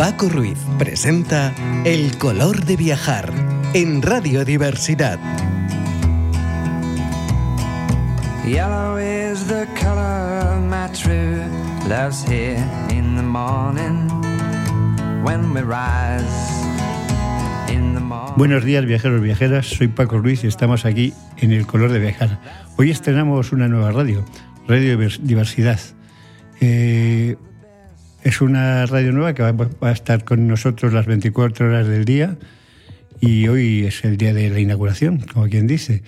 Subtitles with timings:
[0.00, 1.52] Paco Ruiz presenta
[1.84, 3.30] El color de viajar
[3.74, 5.18] en Radio Diversidad.
[8.46, 11.44] Yellow is the color my true
[11.86, 14.08] love's here in the morning
[15.22, 16.24] when we rise.
[18.36, 21.98] Buenos días viajeros y viajeras, soy Paco Ruiz y estamos aquí en El Color de
[21.98, 22.38] Viajar.
[22.78, 24.24] Hoy estrenamos una nueva radio,
[24.66, 25.78] Radio Divers- Diversidad.
[26.62, 27.36] Eh,
[28.22, 32.36] es una radio nueva que va, a estar con nosotros las 24 horas del día
[33.20, 36.02] y hoy es el día de la inauguración, como quien dice.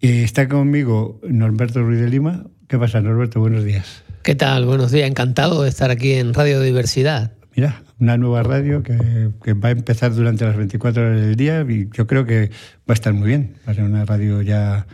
[0.00, 2.44] Eh, está conmigo Norberto Ruiz de Lima.
[2.68, 3.40] ¿Qué pasa, Norberto?
[3.40, 4.02] Buenos días.
[4.22, 4.64] ¿Qué tal?
[4.64, 7.32] Buenos días, encantado de estar aquí en Radio Diversidad.
[7.54, 11.64] Mira, una nueva radio que, que va a empezar durante las 24 horas del día
[11.68, 13.54] y yo creo que va a estar muy bien.
[13.66, 14.86] Va a ser una radio ya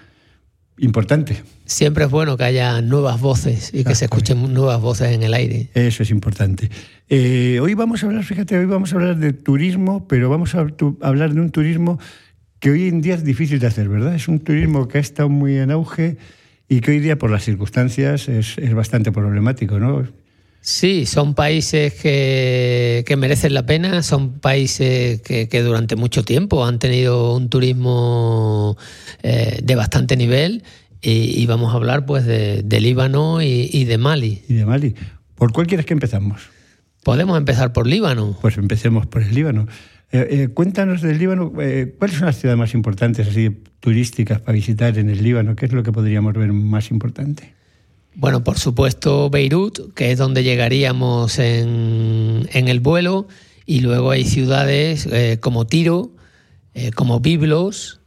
[0.83, 1.43] importante.
[1.65, 5.33] Siempre es bueno que haya nuevas voces y que se escuchen nuevas voces en el
[5.33, 5.71] aire.
[5.75, 6.71] Eso es importante.
[7.09, 10.67] Eh, hoy vamos a hablar, fíjate, hoy vamos a hablar de turismo, pero vamos a
[11.01, 12.01] hablar de un turismo
[12.59, 14.15] que hoy en día es difícil de hacer, ¿verdad?
[14.15, 16.17] Es un turismo que ha estado muy en auge
[16.69, 20.05] y que hoy día, por las circunstancias, es, es bastante problemático, ¿no?
[20.65, 26.65] Sí, son países que, que merecen la pena, son países que, que durante mucho tiempo
[26.65, 28.77] han tenido un turismo
[29.25, 30.63] eh, de bastante nivel
[31.01, 34.43] y, y vamos a hablar pues de, de Líbano y, y de Mali.
[34.49, 34.95] Y de Mali.
[35.35, 36.43] ¿Por cuál quieres que empezamos?
[37.03, 38.39] Podemos empezar por Líbano.
[38.41, 39.67] Pues empecemos por el Líbano.
[40.13, 44.53] Eh, eh, cuéntanos del Líbano, eh, ¿cuáles son las ciudades más importantes así turísticas para
[44.53, 45.57] visitar en el Líbano?
[45.57, 47.55] ¿Qué es lo que podríamos ver más importante?
[48.15, 53.27] Bueno, por supuesto Beirut, que es donde llegaríamos en, el vuelo,
[53.65, 56.11] y luego hay ciudades eh, como Tiro,
[56.75, 58.01] eh, como Biblos,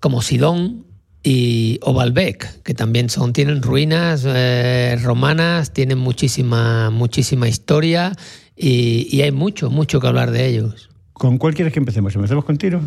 [0.00, 0.86] como Sidón
[1.22, 8.12] y o Baalbek, que también son, tienen ruinas eh, romanas, tienen muchísima, muchísima historia
[8.56, 10.88] y, y hay mucho, mucho que hablar de ellos.
[11.12, 12.14] ¿Con cuál quieres que empecemos?
[12.14, 12.80] ¿Empecemos con Tiro?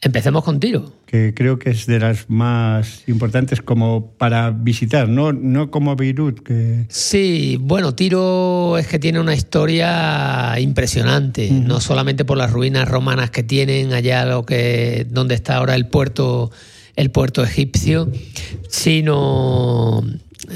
[0.00, 0.92] Empecemos con Tiro.
[1.06, 6.40] que creo que es de las más importantes como para visitar, no, no como Beirut,
[6.40, 12.88] que Sí, bueno, Tiro es que tiene una historia impresionante, no solamente por las ruinas
[12.88, 16.52] romanas que tienen allá lo que donde está ahora el puerto
[16.94, 18.08] el puerto egipcio,
[18.68, 20.04] sino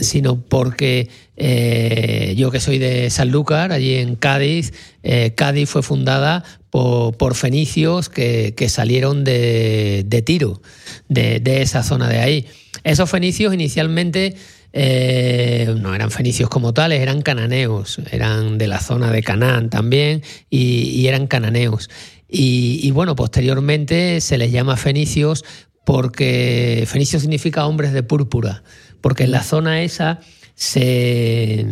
[0.00, 4.72] sino porque eh, yo que soy de Sanlúcar, allí en Cádiz,
[5.02, 10.62] eh, Cádiz fue fundada por, fenicios que, salieron de, Tiro,
[11.08, 12.46] de, esa zona de ahí.
[12.84, 14.34] Esos fenicios inicialmente
[14.72, 20.22] eh, no eran fenicios como tales, eran cananeos, eran de la zona de Canaán también
[20.48, 21.90] y, y eran cananeos.
[22.28, 25.44] Y, y, bueno, posteriormente se les llama fenicios
[25.84, 28.62] porque fenicio significa hombres de púrpura,
[29.02, 30.20] porque en la zona esa
[30.62, 31.66] se,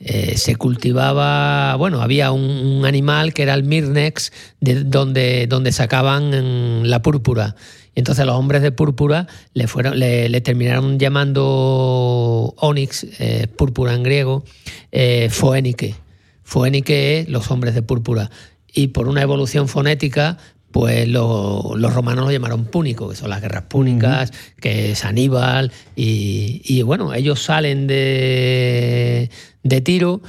[0.00, 6.90] eh, se cultivaba, bueno, había un, animal que era el mirnex, de donde, donde sacaban
[6.90, 7.54] la púrpura.
[7.94, 14.44] Entonces los hombres de púrpura le, fueron, le, terminaron llamando onix, eh, púrpura en griego,
[14.90, 15.94] eh, foénike.
[16.42, 18.28] Foénike es los hombres de púrpura.
[18.72, 20.38] Y por una evolución fonética,
[20.70, 24.60] pues lo, los romanos lo llamaron púnico, que son las guerras púnicas, uh -huh.
[24.60, 29.30] que es Aníbal, y, y, bueno, ellos salen de,
[29.62, 30.20] de Tiro.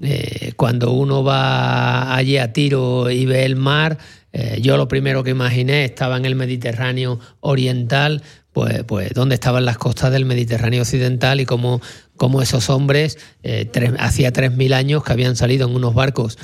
[0.00, 3.98] Eh, cuando uno va allí a Tiro y ve el mar,
[4.32, 8.22] eh, yo lo primero que imaginé estaba en el Mediterráneo oriental,
[8.52, 11.80] pues, pues donde estaban las costas del Mediterráneo occidental y cómo,
[12.16, 16.38] cómo esos hombres, eh, tres, hacía 3.000 años que habían salido en unos barcos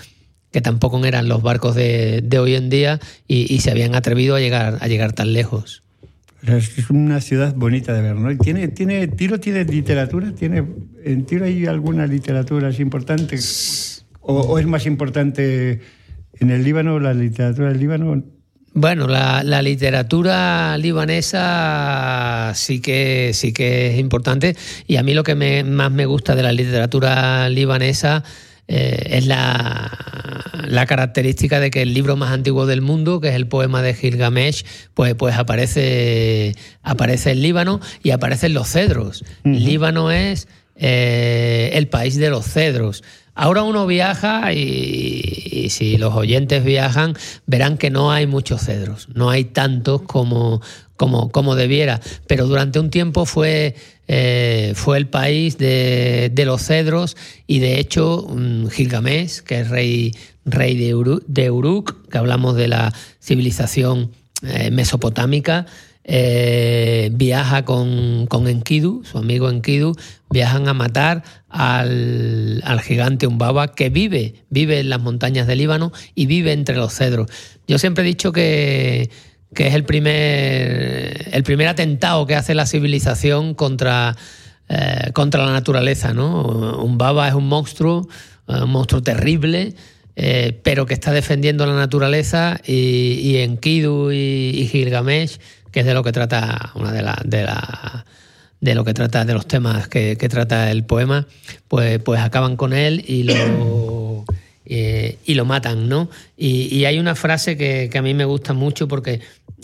[0.54, 4.36] que tampoco eran los barcos de, de hoy en día y, y, se habían atrevido
[4.36, 5.82] a llegar, a llegar tan lejos.
[6.46, 8.30] Es una ciudad bonita de ver, ¿no?
[8.30, 10.30] ¿Y tiene, tiene, ¿Tiro tiene literatura?
[10.30, 10.64] ¿Tiene,
[11.02, 13.36] ¿En Tiro hay alguna literatura así importante?
[14.20, 15.80] ¿O, o es más importante
[16.38, 18.22] en el Líbano, la literatura del Líbano?
[18.74, 25.24] Bueno, la, la, literatura libanesa sí que, sí que es importante y a mí lo
[25.24, 28.22] que me, más me gusta de la literatura libanesa
[28.66, 29.90] eh, es la,
[30.66, 33.94] la, característica de que el libro más antiguo del mundo, que es el poema de
[33.94, 39.22] Gilgamesh, pues, pues aparece, aparece en Líbano y aparecen los cedros.
[39.44, 39.58] Uh -huh.
[39.58, 43.04] Líbano es eh, el país de los cedros.
[43.34, 47.14] Ahora uno viaja y, y, si los oyentes viajan
[47.46, 50.62] verán que no hay muchos cedros, no hay tantos como,
[50.96, 53.74] como, como debiera, pero durante un tiempo fue,
[54.06, 58.26] eh, fue el país de, de, los cedros y de hecho
[58.70, 60.14] Gilgamesh, que es rey,
[60.44, 64.12] rey de, Uruk, de que hablamos de la civilización
[64.42, 65.66] eh, mesopotámica,
[66.06, 69.96] eh, viaja con, con, Enkidu, su amigo Enkidu,
[70.28, 75.92] viajan a matar al, al, gigante Umbaba que vive, vive en las montañas del Líbano
[76.14, 77.30] y vive entre los cedros.
[77.66, 79.08] Yo siempre he dicho que,
[79.54, 84.16] que es el primer, el primer atentado que hace la civilización contra,
[84.68, 86.12] eh, contra la naturaleza.
[86.12, 86.42] ¿no?
[86.82, 88.08] Umbaba es un monstruo,
[88.48, 89.74] eh, un monstruo terrible.
[90.16, 95.38] Eh, pero que está defendiendo la naturaleza y, y Enkidu y, Gilgamesh
[95.72, 98.06] que es de lo que trata una de las de la,
[98.60, 101.26] de lo que trata de los temas que, trata el poema,
[101.66, 104.24] pues, pues acaban con él y lo
[104.66, 106.08] y lo matan, ¿no?
[106.36, 109.20] Y, hay una frase que, a mí me gusta mucho porque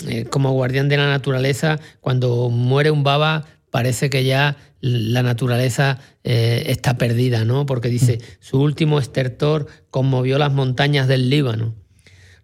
[0.09, 5.99] eh, como guardián de la naturaleza, cuando muere un baba parece que ya la naturaleza
[6.25, 7.67] eh, está perdida, ¿no?
[7.67, 11.75] Porque dice, su último estertor conmovió las montañas del Líbano,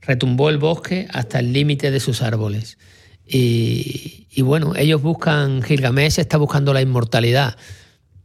[0.00, 2.78] retumbó el bosque hasta el límite de sus árboles.
[3.26, 7.56] Y, y, bueno, ellos buscan, Gilgamesh está buscando la inmortalidad.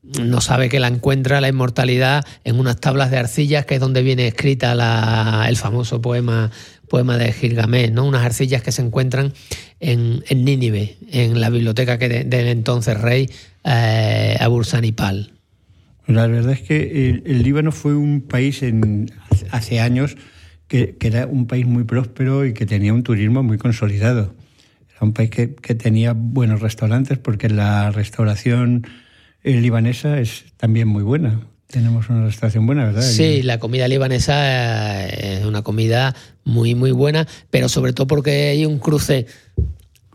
[0.03, 4.03] No sabe que la encuentra la inmortalidad en unas tablas de arcillas, que es donde
[4.03, 6.51] viene escrita la, el famoso poema,
[6.91, 8.05] poema de Gilgamesh, ¿no?
[8.05, 9.31] unas arcillas que se encuentran
[9.79, 13.29] en, Nínive, en la biblioteca que de, del entonces rey
[13.63, 15.31] eh, Abursanipal.
[16.05, 19.09] La verdad es que el, el Líbano fue un país en,
[19.51, 20.17] hace años
[20.67, 24.35] que, era un país muy próspero y que tenía un turismo muy consolidado
[24.99, 28.85] un país que, que, tenía buenos restaurantes porque la restauración
[29.43, 31.39] libanesa es también muy buena.
[31.71, 33.01] Tenemos una restauración buena, ¿verdad?
[33.01, 38.65] Sí, la comida libanesa es una comida muy, muy buena, pero sobre todo porque hay
[38.65, 39.27] un cruce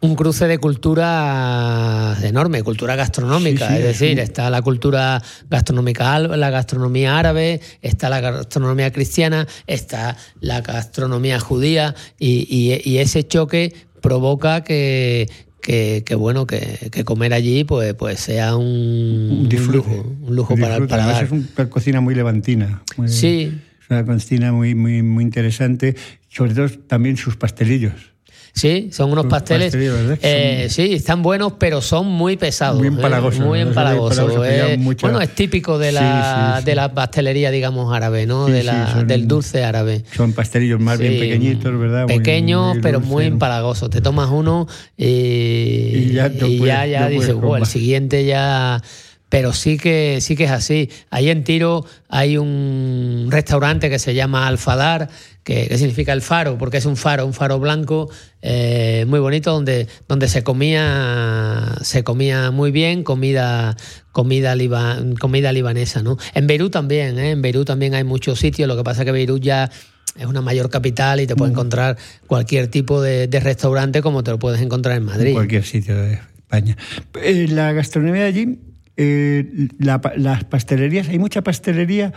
[0.02, 4.20] un cruce de cultura enorme, cultura gastronómica, sí, sí, es decir, sí.
[4.20, 11.94] está la cultura gastronómica, la gastronomía árabe, está la gastronomía cristiana, está la gastronomía judía
[12.18, 15.28] y, y, y ese choque provoca que,
[15.66, 20.16] que, que, bueno que, que, comer allí pues pues sea un, un, disfrute, un lujo,
[20.22, 21.20] un lujo un para.
[21.20, 22.82] Es una cocina muy levantina.
[22.96, 23.52] Muy, sí.
[23.82, 25.96] Es una cocina muy, muy, muy interesante,
[26.28, 28.15] sobre todo también sus pastelillos.
[28.56, 29.74] Sí, son unos pasteles.
[29.76, 30.68] eh.
[30.70, 32.78] Sí, están buenos, pero son muy pesados.
[32.78, 33.40] Muy empalagosos.
[33.40, 34.32] Eh, muy empalagosos.
[34.46, 35.06] Eh, mucha...
[35.08, 36.64] Bueno, es típico de la, sí, sí, sí.
[36.64, 38.46] de la pastelería, digamos, árabe, ¿no?
[38.46, 40.04] de la, son, del dulce árabe.
[40.16, 42.06] Son pastelillos más bien pequeñitos, ¿verdad?
[42.06, 43.90] Pequeños, muy, muy pero muy empalagosos.
[43.90, 44.66] Te tomas uno
[44.96, 48.82] y, y ya, no y puedes, ya, ya no dices, el siguiente ya
[49.28, 50.88] pero sí que sí que es así.
[51.10, 55.10] Ahí en Tiro hay un restaurante que se llama Alfadar,
[55.46, 58.10] que, que significa el faro, porque es un faro, un faro blanco
[58.42, 63.76] eh, muy bonito donde, donde se comía se comía muy bien, comida
[64.10, 66.18] comida, liba, comida libanesa, ¿no?
[66.34, 67.30] En Beirut también, ¿eh?
[67.30, 69.70] en Beirut también hay muchos sitios, lo que pasa es que Beirut ya
[70.18, 71.96] es una mayor capital y te puedes encontrar
[72.26, 75.28] cualquier tipo de, de, restaurante como te lo puedes encontrar en Madrid.
[75.28, 76.76] En cualquier sitio de España.
[77.22, 78.58] Eh, la gastronomía de allí
[78.96, 82.12] eh, la, las pastelerías, hay mucha pastelería.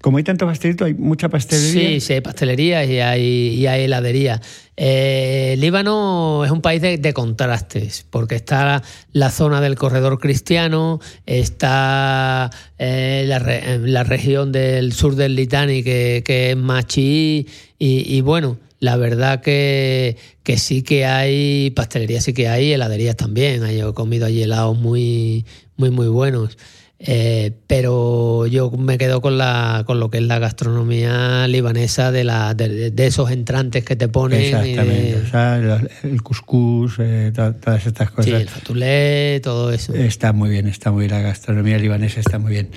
[0.00, 1.88] Como hay tanto pastelito, hay mucha pastelería.
[1.88, 4.40] Sí, sí, hay pastelería y hay, y hay heladería.
[4.76, 8.82] Eh, Líbano es un país de, contrastes, porque está
[9.12, 16.22] la zona del corredor cristiano, está eh, la, la, región del sur del Litani, que,
[16.26, 17.46] es más chií,
[17.78, 23.16] y, y bueno, la verdad que, que, sí que hay pastelería, sí que hay heladerías
[23.16, 23.64] también.
[23.64, 25.46] He comido allí helados muy,
[25.76, 26.58] muy, muy buenos.
[26.98, 32.24] Eh, pero yo me quedo con la con lo que es la gastronomía libanesa de,
[32.24, 34.40] la, de, de esos entrantes que te ponen.
[34.40, 35.22] Exactamente, de...
[35.22, 38.24] o sea, el couscous, eh, todas estas cosas.
[38.24, 39.94] Sí, el fatulé, todo eso.
[39.94, 42.70] Está muy bien, está muy bien, la gastronomía libanesa está muy bien.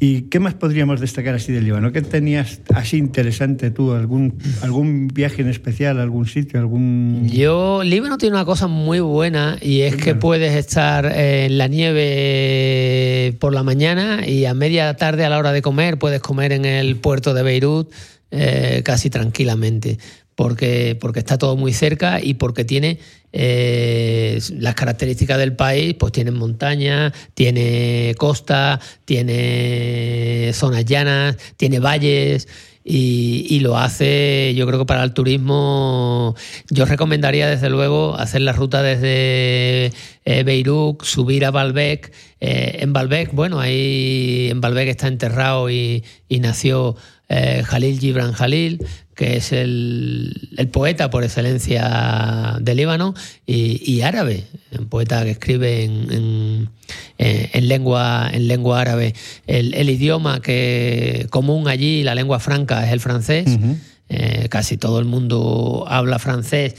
[0.00, 1.92] ¿Y qué más podríamos destacar así del Líbano?
[1.92, 3.92] ¿Qué tenías así interesante tú?
[3.92, 7.28] ¿Algún, algún viaje en especial, algún sitio, algún...?
[7.28, 13.36] Yo, Líbano tiene una cosa muy buena y es que puedes estar en la nieve
[13.38, 16.64] por la mañana y a media tarde a la hora de comer puedes comer en
[16.64, 17.92] el puerto de Beirut
[18.30, 19.98] eh, casi tranquilamente
[20.34, 22.98] porque, porque está todo muy cerca y porque tiene
[23.32, 32.48] eh, las características del país, pues tiene montañas, tiene costa, tiene zonas llanas, tiene valles.
[32.86, 36.34] Y, lo hace, yo creo que para el turismo,
[36.68, 39.86] yo recomendaría desde luego hacer la ruta desde
[40.26, 42.12] eh, Beirut, subir a Baalbek.
[42.40, 46.94] Eh, en Baalbek, bueno, ahí en Baalbek está enterrado y, y nació
[47.30, 53.14] eh, Jalil Gibran Jalil, que es el, el, poeta por excelencia de Líbano,
[53.46, 54.44] y, y árabe,
[54.78, 56.70] un poeta que escribe en, en,
[57.18, 59.14] en, lengua, en lengua árabe.
[59.46, 63.46] El, el, idioma que común allí, la lengua franca, es el francés.
[63.46, 63.76] Uh -huh.
[64.08, 66.74] eh, casi todo el mundo habla francés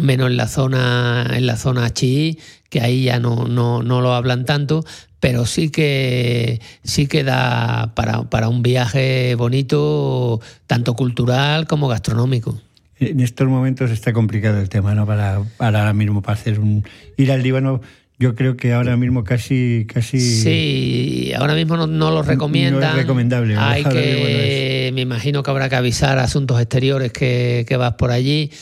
[0.00, 2.38] menos en la zona, en la zona chií,
[2.68, 4.84] que ahí ya no, no, no lo hablan tanto,
[5.26, 12.60] pero sí que sí que da para, para un viaje bonito, tanto cultural como gastronómico.
[13.00, 15.04] En estos momentos está complicado el tema, ¿no?
[15.04, 16.84] Para, para ahora mismo, para hacer un
[17.16, 17.80] ir al Líbano
[18.20, 19.84] yo creo que ahora mismo casi...
[19.92, 22.80] casi sí, ahora mismo no, no lo recomiendan.
[22.80, 23.56] No es recomendable.
[23.56, 28.12] Hay que, me imagino que habrá que avisar a Asuntos Exteriores que, que vas por
[28.12, 28.52] allí.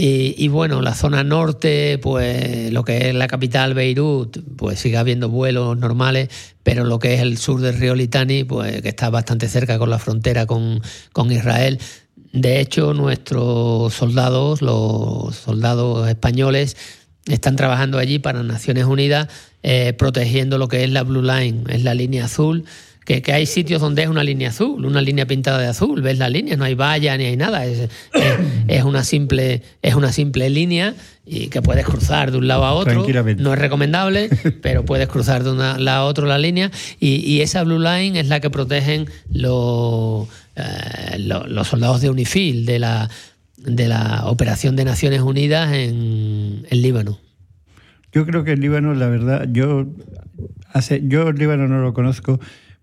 [0.00, 4.96] Y, y, bueno, la zona norte, pues lo que es la capital Beirut, pues sigue
[4.96, 6.28] habiendo vuelos normales,
[6.62, 9.90] pero lo que es el sur del río Litani, pues que está bastante cerca con
[9.90, 10.80] la frontera con,
[11.12, 11.80] con Israel.
[12.32, 16.76] De hecho, nuestros soldados, los soldados españoles,
[17.26, 19.26] están trabajando allí para Naciones Unidas
[19.64, 22.64] eh, protegiendo lo que es la Blue Line, es la línea azul.
[23.08, 26.18] Que, que, hay sitios donde es una línea azul, una línea pintada de azul, ves
[26.18, 27.90] la línea, no hay valla ni hay nada, es, es,
[28.68, 32.74] es, una, simple, es una simple línea y que puedes cruzar de un lado a
[32.74, 33.06] otro.
[33.38, 34.28] No es recomendable,
[34.62, 38.20] pero puedes cruzar de un lado a otro la línea y, y esa Blue Line
[38.20, 43.08] es la que protegen los, eh, los, los soldados de UNIFIL, de la,
[43.56, 47.18] de la operación de Naciones Unidas en el Líbano.
[48.12, 49.86] Yo creo que el Líbano, la verdad, yo
[50.74, 52.38] hace, yo el Líbano no lo conozco,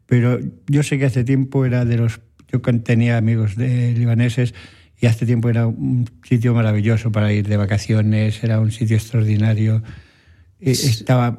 [0.05, 2.21] pero yo sé que hace tiempo era de los,
[2.51, 4.53] yo tenía amigos de libaneses
[4.99, 9.83] y hace tiempo era un sitio maravilloso para ir de vacaciones, era un sitio extraordinario.
[10.59, 11.37] Estaba,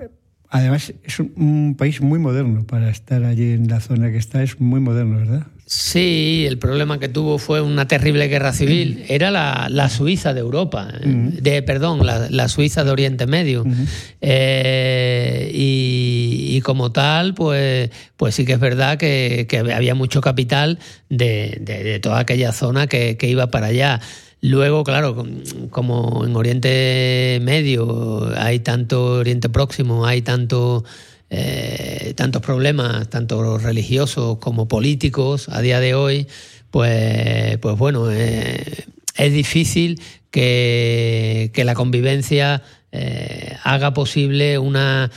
[0.50, 4.42] además es un, un país muy moderno para estar allí en la zona que está,
[4.42, 5.46] es muy moderno, ¿verdad?
[5.68, 9.04] Sí, el problema que tuvo fue una terrible guerra civil.
[9.08, 11.30] Era la, la Suiza de Europa, uh -huh.
[11.40, 13.62] de perdón, la, la, Suiza de Oriente Medio.
[13.62, 13.86] Uh -huh.
[14.20, 20.20] eh, y, y, como tal, pues, pues sí que es verdad que, que había mucho
[20.20, 24.00] capital de, de, de, toda aquella zona que, que iba para allá.
[24.42, 25.26] Luego, claro,
[25.70, 30.84] como en Oriente Medio hay tanto Oriente Próximo, hay tanto
[31.30, 36.26] eh, tantos problemas, tanto religiosos como políticos a día de hoy,
[36.70, 38.84] pues, pues bueno, eh,
[39.16, 45.10] es difícil que, que la convivencia eh, haga posible una,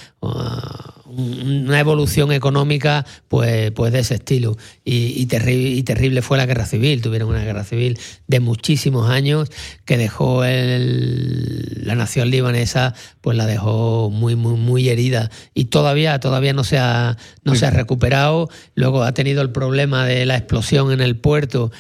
[1.10, 4.58] una evolución económica pues, pues de ese estilo.
[4.84, 7.02] Y, y, terri y, terrible fue la guerra civil.
[7.02, 9.50] Tuvieron una guerra civil de muchísimos años
[9.86, 15.30] que dejó el, la nación libanesa, pues la dejó muy, muy, muy herida.
[15.54, 18.50] Y todavía, todavía no se ha, no se ha recuperado.
[18.76, 21.72] Luego ha tenido el problema de la explosión en el puerto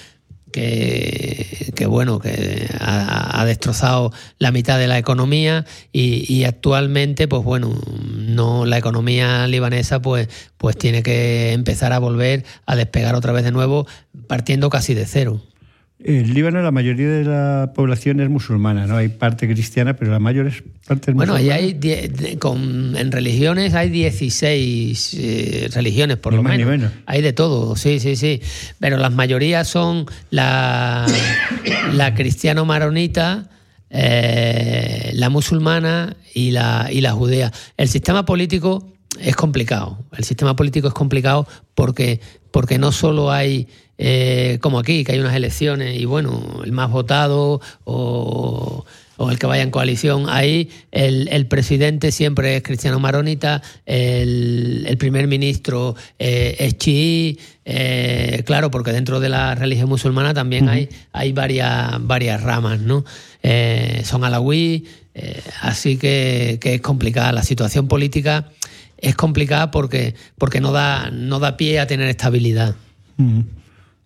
[0.51, 7.43] que, que, bueno, que ha, destrozado la mitad de la economía y, y, actualmente, pues
[7.43, 7.73] bueno,
[8.15, 13.43] no la economía libanesa pues, pues tiene que empezar a volver a despegar otra vez
[13.43, 13.87] de nuevo,
[14.27, 15.41] partiendo casi de cero.
[16.01, 18.95] En Líbano la mayoría de la población es musulmana, ¿no?
[18.95, 21.55] Hay parte cristiana, pero la mayor es parte Bueno, musulmana.
[21.59, 26.65] ahí hay, con, en religiones hay 16 eh, religiones, por ni lo más menos.
[26.67, 26.91] Ni menos.
[27.05, 28.41] Hay de todo, sí, sí, sí.
[28.79, 31.05] Pero las mayorías son la,
[31.93, 33.49] la cristiano-maronita,
[33.89, 37.51] eh, la musulmana y la, y la judea.
[37.75, 38.87] El sistema político
[39.19, 40.05] es complicado.
[40.15, 43.67] El sistema político es complicado porque, porque no solo hay
[44.01, 48.85] eh, como aquí, que hay unas elecciones y bueno, el más votado o,
[49.17, 54.85] o el que vaya en coalición, ahí el, el, presidente siempre es cristiano maronita, el,
[54.87, 60.69] el primer ministro eh, es chií, eh, claro, porque dentro de la religión musulmana también
[60.69, 60.75] uh -huh.
[60.75, 63.03] hay, hay varias, varias ramas, ¿no?
[64.05, 64.85] Son alawí,
[65.61, 68.49] así que, que es complicada la situación política
[69.01, 72.75] es complicada porque, porque no, da, no da pie a tener estabilidad.
[73.17, 73.41] Mm.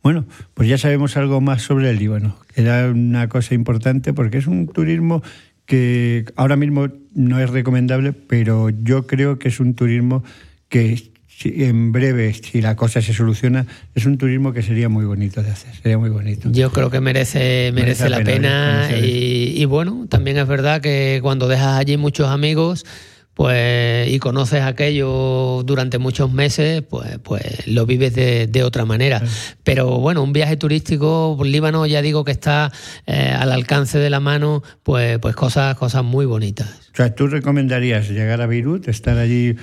[0.04, 2.36] Bueno, pues ya sabemos algo más sobre el Líbano.
[2.56, 5.24] Era una cosa importante porque es un turismo
[5.66, 10.22] que ahora mismo no es recomendable, pero yo creo que es un turismo
[10.68, 11.14] que
[11.46, 15.52] en breve, si la cosa se soluciona, es un turismo que sería muy bonito de
[15.52, 16.50] hacer, sería muy bonito.
[16.52, 20.82] Yo creo que merece, merece, merece la pena, pena y, y bueno, también es verdad
[20.82, 22.86] que cuando dejas allí muchos amigos,
[23.34, 29.20] pues y conoces aquello durante muchos meses, pues, pues lo vives de, de otra manera.
[29.20, 29.54] Sí.
[29.64, 32.72] Pero bueno, un viaje turístico Líbano ya digo que está
[33.06, 36.70] eh, al alcance de la mano, pues, pues cosas, cosas muy bonitas.
[36.94, 39.56] O sea, ¿tú recomendarías llegar a Beirut, estar allí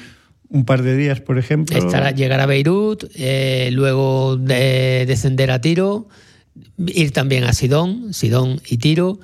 [0.49, 1.79] un par de días, por ejemplo?
[1.79, 6.09] Estar, llegar a Beirut, eh, luego de, descender a Tiro,
[6.77, 9.21] ir también a Sidón, Sidón y Tiro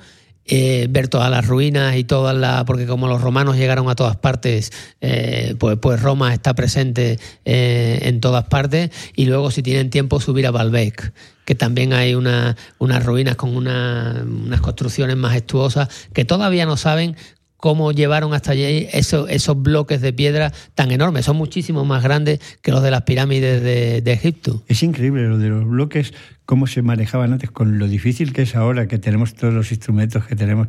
[0.47, 2.63] eh, ver todas las ruinas y todas las.
[2.63, 7.99] porque como los romanos llegaron a todas partes, eh, pues, pues Roma está presente eh,
[8.03, 8.91] en todas partes.
[9.15, 11.13] Y luego, si tienen tiempo, subir a Baalbek,
[11.45, 17.15] que también hay una, unas ruinas con una- unas construcciones majestuosas que todavía no saben
[17.55, 21.25] cómo llevaron hasta allí esos, esos bloques de piedra tan enormes.
[21.25, 24.63] Son muchísimo más grandes que los de las pirámides de, de Egipto.
[24.67, 26.13] Es increíble lo de los bloques,
[26.47, 30.25] cómo se manejaban antes, con lo difícil que es ahora, que tenemos todos los instrumentos
[30.25, 30.67] que tenemos.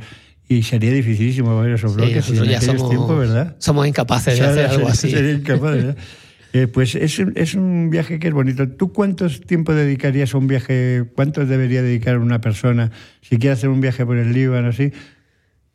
[0.48, 3.56] Y sería dificilísimo ver esos Sí, bloques nosotros en ya somos, tiempos, ¿verdad?
[3.58, 5.10] somos incapaces de hacer algo así.
[5.10, 5.96] sería incapaz, ¿verdad?
[6.52, 8.68] Eh, pues es, es un viaje que es bonito.
[8.68, 11.04] ¿Tú cuántos tiempo dedicarías a un viaje?
[11.14, 14.90] ¿Cuánto debería dedicar una persona si quiere hacer un viaje por el Líbano así?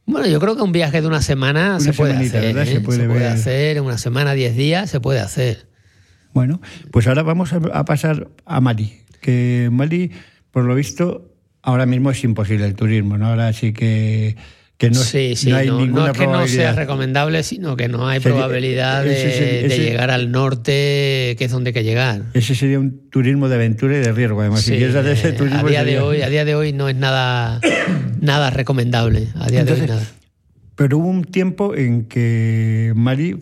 [0.06, 2.58] Bueno, yo creo que un viaje de una semana Una se puede hacer.
[2.58, 2.66] ¿eh?
[2.66, 3.28] Se puede ver.
[3.28, 5.70] hacer, en una semana, diez días, se puede hacer.
[6.34, 6.60] Bueno,
[6.92, 9.03] pues ahora vamos a, a pasar a Mali.
[9.24, 10.12] Que Mali,
[10.52, 11.32] por lo visto,
[11.64, 13.28] ahora mismo es imposible el turismo, ¿no?
[13.28, 14.36] Ahora sí que,
[14.78, 17.76] que no, sí, sí, no hay no, ninguna no es que no sea recomendable, sino
[17.78, 21.84] que no hay Sería- probabilidad de, ese llegar al norte, que es donde hay que
[21.84, 22.24] llegar.
[22.34, 24.62] Ese sería un turismo de aventura y de riesgo, además.
[24.62, 25.60] si Sí, quieres hacer ese turismo...
[25.66, 27.62] a día de hoy, a día de hoy no es nada,
[28.20, 29.30] nada recomendable.
[29.36, 30.04] A día de hoy nada.
[30.76, 33.38] Pero hubo un tiempo en que Mali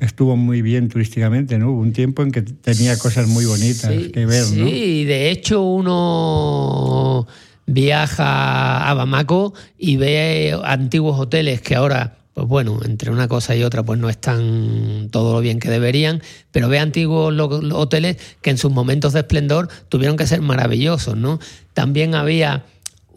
[0.00, 1.70] estuvo muy bien turísticamente, ¿no?
[1.70, 4.66] Hubo un tiempo en que tenía cosas muy bonitas Sí, que ver, ¿no?
[4.68, 7.26] Sí, de hecho uno
[7.66, 13.64] viaja a Bamako y ve antiguos hoteles que ahora, pues bueno, entre una cosa y
[13.64, 16.22] otra, pues no están todo lo bien que deberían,
[16.52, 17.34] pero ve antiguos
[17.72, 21.40] hoteles que en sus momentos de esplendor tuvieron que ser maravillosos, ¿no?
[21.72, 22.64] También había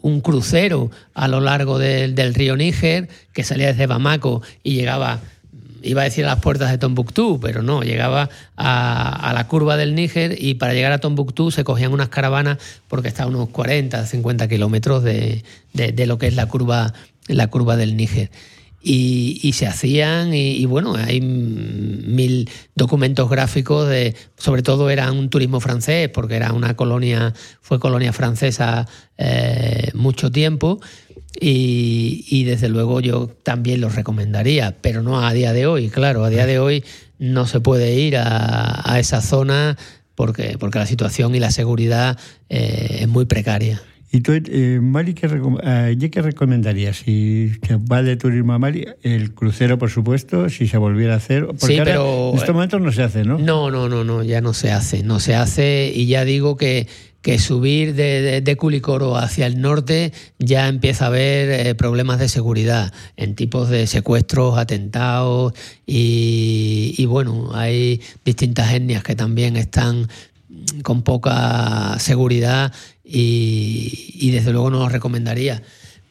[0.02, 5.20] un crucero a lo largo del, del río Níger que salía desde Bamako y llegaba
[5.82, 9.76] iba a decir a las puertas de Tombuctú, pero no, llegaba a, a la curva
[9.76, 12.58] del Níger y para llegar a Tombuctú se cogían unas caravanas
[12.88, 16.92] porque está a unos 40, 50 kilómetros de, de- lo que es la curva,
[17.28, 18.30] la curva del Níger.
[18.82, 25.12] Y, y se hacían, y, y bueno, hay mil documentos gráficos de, sobre todo era
[25.12, 30.80] un turismo francés, porque era una colonia, fue colonia francesa eh, mucho tiempo,
[31.38, 36.24] y, y desde luego yo también los recomendaría, pero no a día de hoy, claro,
[36.24, 36.84] a día de hoy
[37.18, 39.76] no se puede ir a, a esa zona
[40.14, 42.18] porque, porque la situación y la seguridad
[42.48, 43.80] eh, es muy precaria.
[44.12, 45.28] ¿Y tú, eh, Mali, qué,
[45.62, 46.96] eh, ¿y qué recomendarías?
[46.96, 51.18] Si que va de turismo a Mali, el crucero, por supuesto, si se volviera a
[51.18, 51.46] hacer.
[51.46, 53.38] Porque Sí, ahora, pero- en estos momentos no se hace, ¿no?
[53.38, 55.04] No, no, no, no, ya no se hace.
[55.04, 56.88] No se hace y ya digo que,
[57.22, 62.92] que subir de, Culicoro hacia el norte ya empieza a haber eh, problemas de seguridad
[63.16, 65.52] en tipos de secuestros, atentados
[65.86, 70.08] y, bueno, hay distintas etnias que también están
[70.82, 72.72] con poca seguridad
[73.04, 75.62] y, desde luego no lo recomendaría.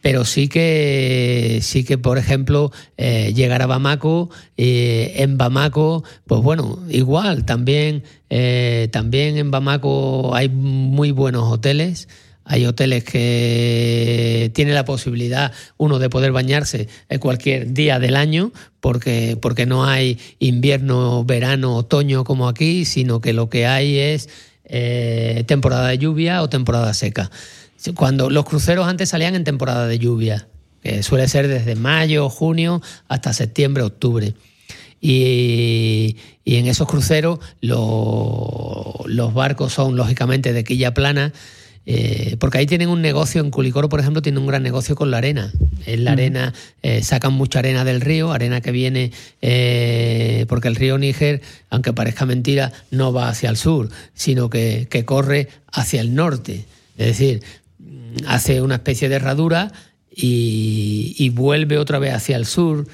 [0.02, 6.42] Pero sí que, sí que por ejemplo, eh, llegar a Bamako, eh, en Bamako, pues
[6.42, 12.08] bueno, igual, también, eh, también en Bamako hay muy buenos hoteles.
[12.46, 16.88] Hay hoteles que tienen la posibilidad, uno, de poder bañarse
[17.20, 23.34] cualquier día del año, porque, porque no hay invierno, verano, otoño como aquí, sino que
[23.34, 24.30] lo que hay es
[24.66, 27.30] eh, temporada de lluvia o temporada seca.
[27.96, 30.48] Cuando los cruceros antes salían en temporada de lluvia,
[30.82, 34.34] que suele ser desde mayo, junio hasta septiembre, octubre.
[35.02, 36.18] Y,
[36.50, 41.32] y en esos cruceros lo- los barcos son lógicamente de quilla plana,
[41.86, 45.12] eh, porque ahí tienen un negocio, en Culicoro por ejemplo tienen un gran negocio con
[45.12, 45.52] la arena.
[45.86, 50.76] En la arena eh, sacan mucha arena del río, arena que viene, eh, porque el
[50.76, 56.02] río Níger, aunque parezca mentira, no va hacia el sur, sino que, que corre hacia
[56.02, 56.66] el norte.
[56.98, 57.44] Es decir,
[58.28, 59.72] hace una especie de herradura
[60.16, 62.88] y, y vuelve otra vez hacia el sur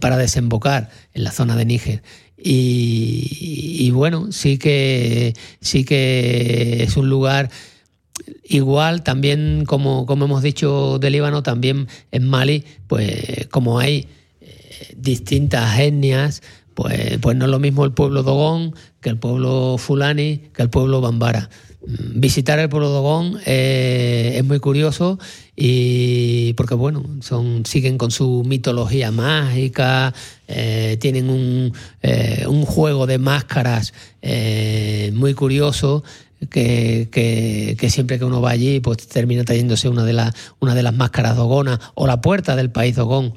[0.00, 2.02] para desembocar en la zona de Níger.
[2.42, 7.50] Y, y bueno, sí que, sí que es un lugar
[8.44, 14.08] igual, también como, como hemos dicho de Líbano, también en Mali, pues como hay
[14.40, 16.42] eh, distintas etnias,
[16.74, 20.70] pues, pues no es lo mismo el pueblo Dogón que el pueblo Fulani, que el
[20.70, 21.48] pueblo Bambara.
[21.82, 25.18] Visitar el pueblo Dogón eh, es muy curioso
[25.56, 30.12] y porque bueno, son, siguen con su mitología mágica,
[30.46, 33.94] eh, tienen un, eh, un juego de máscaras
[35.14, 36.04] muy curioso
[36.50, 40.82] que, que- siempre que uno va allí pues termina trayéndose una de, las una de
[40.82, 43.34] las máscaras dogonas o la puerta del país dogón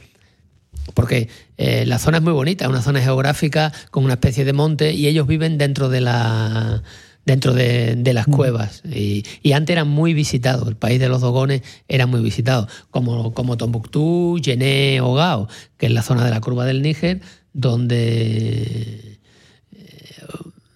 [0.93, 4.51] porque eh, la zona es muy bonita, es una zona geográfica con una especie de
[4.53, 6.84] monte y ellos viven dentro de la
[7.25, 8.83] dentro de, las cuevas.
[8.86, 13.57] Y, antes eran muy visitados, el país de los dogones era muy visitado, como, como
[13.57, 17.21] Tombuctú, Yené o Gao, que es la zona de la curva del Níger,
[17.53, 19.19] donde,
[19.71, 20.15] eh,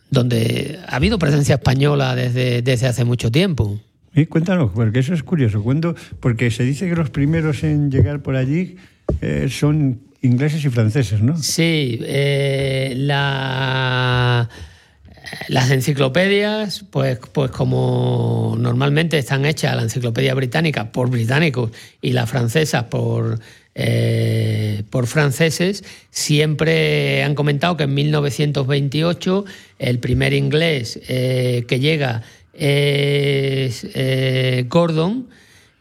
[0.10, 3.80] donde ha habido presencia española desde, desde hace mucho tiempo.
[4.14, 5.62] Sí, cuéntanos, porque eso es curioso.
[5.62, 8.78] Cuando, porque se dice que los primeros en llegar por allí
[9.22, 11.38] eh, son ingleses y franceses, ¿no?
[11.38, 14.50] Sí, eh, la,
[15.48, 22.28] las enciclopedias, pues, pues como normalmente están hechas, la enciclopedia británica por británicos y la
[22.28, 23.40] francesa por,
[23.76, 29.46] eh, por franceses, siempre han comentado que en 1928
[29.80, 33.88] el primer inglés eh, que llega es
[34.68, 35.28] Gordon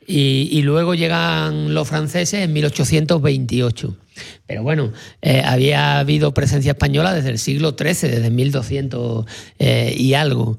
[0.06, 3.96] y, luego llegan los franceses en 1828.
[4.46, 9.26] Pero bueno, eh, había habido presencia española desde el siglo XIII, desde 1200
[9.58, 10.58] eh, y algo,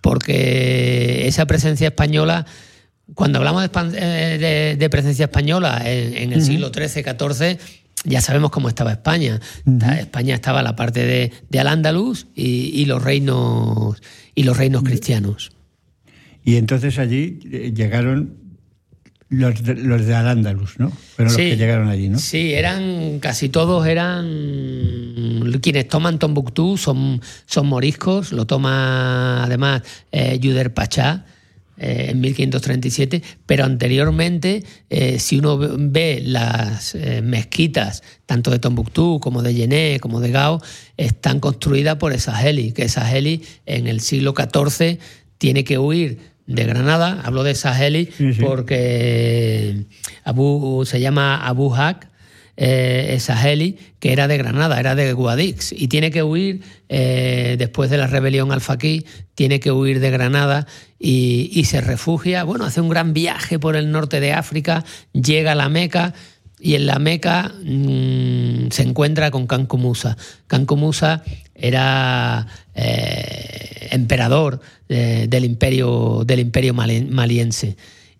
[0.00, 2.46] porque esa presencia española,
[3.14, 3.68] cuando hablamos de,
[4.00, 7.58] eh, presencia española en, el siglo XIII, XIV,
[8.04, 9.40] ya sabemos cómo estaba España.
[9.98, 14.00] España estaba la parte de, Al-Ándalus y, los reinos
[14.34, 15.52] y los reinos cristianos.
[16.44, 17.38] Y entonces allí
[17.74, 18.43] llegaron
[19.28, 20.90] los de, los de Al-Ándalus, ¿no?
[20.90, 22.18] Fueron los que llegaron allí, ¿no?
[22.18, 29.82] Sí, eran, casi todos eran quienes toman Tombuctú, son, son moriscos, lo toma además
[30.12, 31.26] eh, Yuder Pachá.
[31.76, 39.42] Eh, en 1537, pero anteriormente, eh, si uno ve las mezquitas, tanto de Tombuctú como
[39.42, 40.62] de Yené, como de Gao,
[40.96, 45.00] están construidas por Esageli, que Esageli en el siglo XIV
[45.38, 49.86] tiene que huir de Granada, hablo de Saheli porque
[50.24, 52.08] Abu, se llama Abu Haq,
[52.56, 57.90] eh, Saheli, que era de Granada, era de Guadix, y tiene que huir eh, después
[57.90, 59.04] de la rebelión alfaquí,
[59.34, 60.66] tiene que huir de Granada
[60.98, 65.56] y, se refugia, bueno, hace un gran viaje por el norte de África, llega a
[65.56, 66.14] la Meca,
[66.60, 70.16] y en la Meca mm, se encuentra con Kanko Musa.
[71.54, 77.76] Era eh, emperador eh, del imperio, del imperio maliense.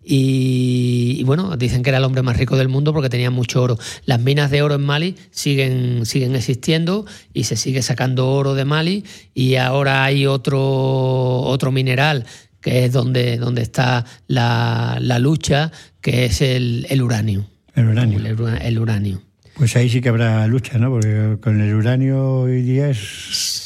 [0.06, 3.78] Y, bueno, dicen que era el hombre más rico del mundo porque tenía mucho oro.
[4.04, 8.66] Las minas de oro en Mali siguen, siguen existiendo y se sigue sacando oro de
[8.66, 12.26] Mali y ahora hay otro, otro mineral
[12.64, 15.70] que es donde, donde está la, lucha,
[16.00, 17.44] que es el, uranio.
[17.74, 18.18] El uranio.
[18.18, 19.20] El, uranio.
[19.56, 20.90] Pues ahí sí que habrá lucha, ¿no?
[20.90, 23.64] Porque con el uranio hoy día es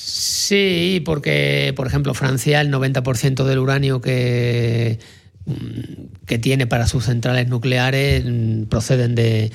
[0.49, 4.99] Sí, porque, por ejemplo, Francia, el 90% del uranio que,
[5.45, 9.53] mm, que tiene para sus centrales nucleares mm, proceden de,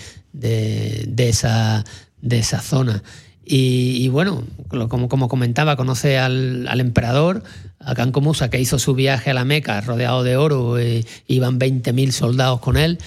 [1.17, 1.83] esa,
[2.21, 3.01] de esa zona.
[3.43, 7.41] Y, bueno, como, como, comentaba, conoce al, emperador,
[7.79, 11.59] a Kanko Musa, que hizo su viaje a la Meca rodeado de oro, e, iban
[11.59, 12.99] 20.000 soldados con él,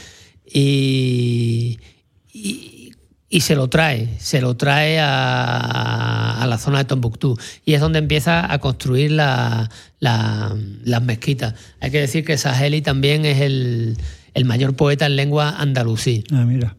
[0.45, 1.79] y,
[2.33, 2.76] y
[3.41, 8.53] se lo trae, se lo trae a, la zona de Tombuctú y es donde empieza
[8.53, 9.69] a construir las
[11.03, 11.55] mezquitas.
[11.81, 13.97] Hay que decir que Saheli también es el,
[14.45, 16.25] mayor poeta en lengua andalusí.
[16.33, 16.77] Ah, mira,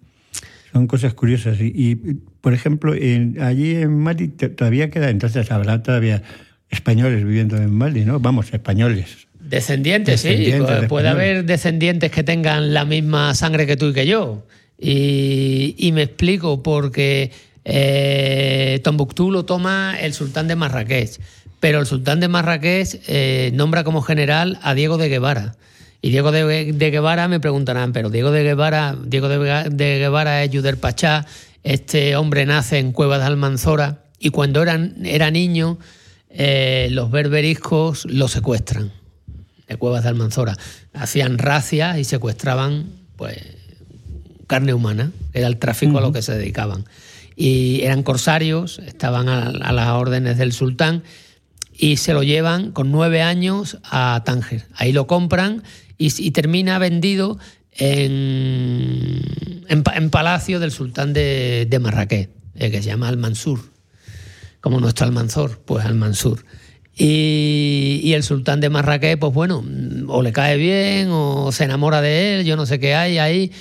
[0.72, 1.58] son cosas curiosas.
[1.60, 1.96] Y,
[2.41, 6.24] por ejemplo, allí en Mali todavía queda, entonces habrá todavía
[6.70, 8.20] españoles viviendo en Mali, ¿no?
[8.20, 9.28] Vamos, españoles.
[9.39, 10.54] Descendientes, sí.
[10.89, 14.46] Puede haber descendientes que tengan la misma sangre que tú y que yo.
[14.80, 17.32] Y, me explico porque
[17.66, 21.20] eh, Tombuctú lo toma el sultán de Marrakech,
[21.60, 25.56] pero el sultán de Marrakech eh, nombra como general a Diego de Guevara.
[26.02, 30.78] Y Diego de, Guevara me preguntarán, pero Diego de Guevara, Diego de, Guevara es Yuder
[30.78, 31.26] Pachá,
[31.63, 35.80] este hombre nace en Cueva de Almanzora y cuando era, era niño
[36.30, 38.92] eh, los berberiscos lo secuestran
[39.68, 40.56] de Cuevas de Almanzora.
[40.94, 43.57] Hacían racias y secuestraban pues
[44.48, 46.86] carne humana, era el tráfico a lo que se dedicaban.
[47.36, 51.04] Y eran corsarios, estaban a, las órdenes del sultán
[51.78, 54.66] y se lo llevan con nueve años a Tánger.
[54.74, 55.62] Ahí lo compran
[55.98, 57.38] y, termina vendido
[57.74, 59.22] en,
[59.68, 63.60] en, palacio del sultán de, de Marrakech, eh, que se llama Al-Mansur,
[64.62, 66.44] como nuestro Almanzor, pues Al-Mansur.
[66.96, 69.64] Y, y, el sultán de Marrakech, pues bueno,
[70.08, 73.52] o le cae bien o se enamora de él, yo no sé qué hay ahí,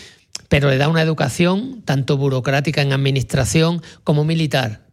[0.48, 4.87] pero le da una educación tanto burocrática en administración como militar.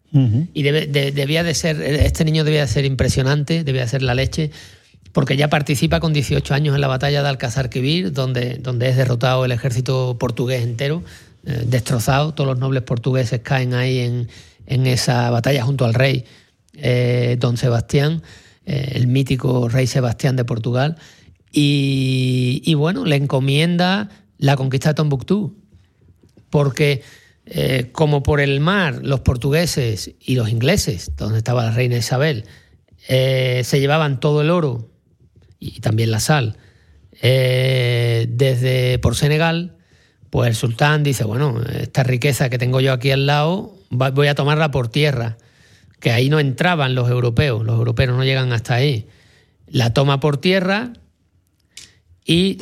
[0.54, 4.52] Y debía de ser, este niño debía de ser impresionante, debía de ser la leche,
[5.12, 8.96] porque ya participa con 18 años en la batalla de Alcázar Quibir, donde, donde es
[8.96, 11.04] derrotado el ejército portugués entero,
[11.48, 14.28] eh, destrozado, todos los nobles portugueses caen ahí en,
[14.88, 16.26] esa batalla junto al rey
[16.76, 18.22] eh, don Sebastián.
[18.66, 20.96] eh, el mítico rey Sebastián de Portugal.
[21.52, 24.10] Y, y, bueno, le encomienda
[24.44, 25.56] la conquista de Tombuctú,
[26.50, 27.02] porque
[27.46, 32.44] eh, como por el mar los portugueses y los ingleses, donde estaba la reina Isabel,
[33.08, 34.90] eh, se llevaban todo el oro
[35.60, 36.58] y también la sal
[37.22, 39.78] eh, desde por Senegal,
[40.30, 44.36] pues el sultán dice, bueno, esta riqueza que tengo yo aquí al lado, voy a
[44.36, 45.38] tomarla por tierra,
[46.02, 49.08] que ahí no entraban los europeos, los europeos no llegan hasta ahí.
[49.68, 50.92] La toma por tierra
[52.26, 52.58] y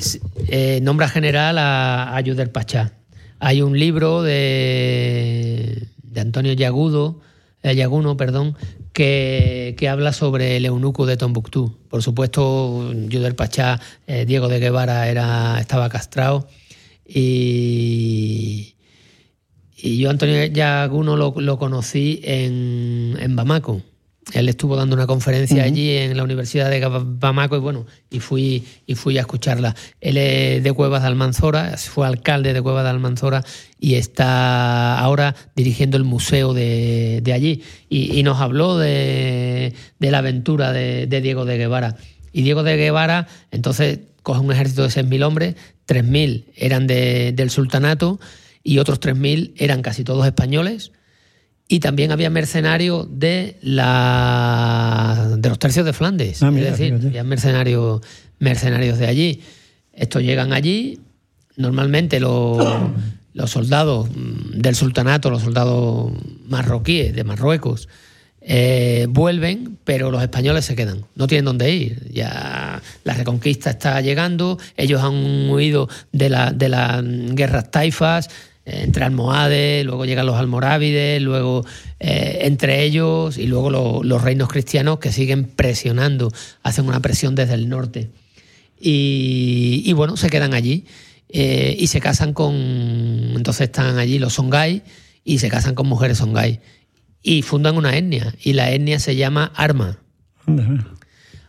[0.47, 2.93] eh, nombra general a, a Yuder Pachá.
[3.39, 7.21] Hay un libro de, de Antonio Yagudo,
[7.63, 8.55] eh, Yaguno, perdón,
[8.93, 11.77] que, que, habla sobre el eunuco de Tombuctú.
[11.89, 16.47] Por supuesto, Yuder Pachá, eh, Diego de Guevara era, estaba castrado
[17.05, 18.75] y,
[19.75, 23.81] y yo Antonio Yaguno lo, lo conocí en, en Bamako
[24.33, 25.71] él estuvo dando una conferencia uh -huh.
[25.71, 29.75] allí en la Universidad de Bamako y bueno, y fui, y fui a escucharla.
[29.99, 33.43] Él es de Cuevas de Almanzora, fue alcalde de Cuevas de Almanzora
[33.79, 37.63] y está ahora dirigiendo el museo de, de allí.
[37.89, 41.97] Y, y, nos habló de, de la aventura de, de, Diego de Guevara.
[42.31, 45.55] Y Diego de Guevara, entonces, coge un ejército de 6.000 hombres,
[45.87, 48.19] 3.000 eran de, del sultanato
[48.63, 50.91] y otros 3.000 eran casi todos españoles
[51.71, 56.93] y también había mercenarios de la de los tercios de Flandes, ah, mira, es decir,
[56.93, 58.01] había mercenarios
[58.39, 59.41] mercenarios de allí.
[59.93, 60.99] Estos llegan allí,
[61.55, 62.61] normalmente los,
[63.33, 66.11] los soldados del sultanato, los soldados
[66.45, 67.87] marroquíes de Marruecos,
[68.41, 72.11] eh, vuelven, pero los españoles se quedan, no tienen dónde ir.
[72.11, 78.27] Ya la reconquista está llegando, ellos han huido de, la, de las guerras taifas,
[78.65, 81.65] entre almohades, luego llegan los almorávides, luego
[81.99, 86.31] eh, entre ellos y luego lo, los reinos cristianos que siguen presionando,
[86.63, 88.09] hacen una presión desde el norte.
[88.79, 90.85] Y, y bueno, se quedan allí
[91.29, 92.53] eh, y se casan con,
[93.35, 94.83] entonces están allí los Songhai
[95.23, 96.59] y se casan con mujeres Songhai
[97.23, 99.99] y fundan una etnia y la etnia se llama Arma.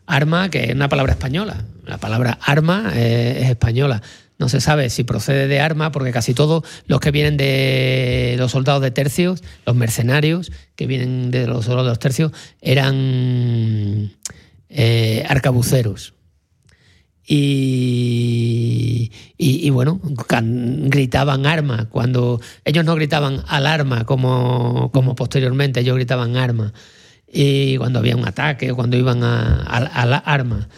[0.06, 1.64] Arma, que es una palabra española.
[1.84, 4.02] La palabra arma eh, es española.
[4.38, 8.52] No se sabe si procede de arma, porque casi todos los que vienen de los
[8.52, 14.12] soldados de tercios, los mercenarios que vienen de los soldados de los tercios, eran
[14.68, 16.14] eh, arcabuceros.
[17.24, 21.88] Y, y, bueno, gritaban arma.
[21.88, 26.72] Cuando ellos no gritaban alarma como, como posteriormente, ellos gritaban arma.
[27.32, 30.68] Y cuando había un ataque cuando iban a, a la arma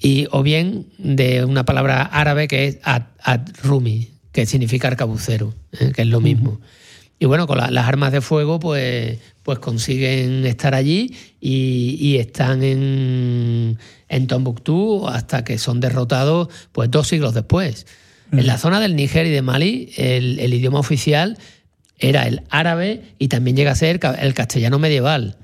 [0.00, 5.92] y, o bien de una palabra árabe que es ad-rumi, que significa arcabucero, ¿eh?
[5.94, 6.52] que es lo mismo.
[6.52, 6.60] Uh -huh.
[7.20, 12.18] Y bueno, con la, las armas de fuego, pues, pues consiguen estar allí y, y
[12.18, 17.86] están en, en, Tombuctú hasta que son derrotados pues dos siglos después.
[18.30, 18.40] Uh -huh.
[18.40, 21.38] En la zona del Níger y de Mali, el, el idioma oficial
[21.98, 25.36] era el árabe y también llega a ser el castellano medieval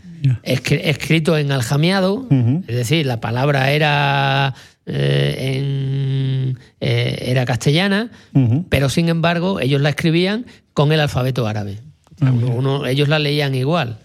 [0.42, 2.64] escrito en aljamiado, uh -huh.
[2.66, 4.54] es decir, la palabra era,
[4.86, 8.64] eh, en, eh, era castellana, uh -huh.
[8.68, 11.78] pero sin embargo ellos la escribían con el alfabeto árabe.
[12.20, 12.54] Uh -huh.
[12.56, 13.98] Uno, ellos la leían igual.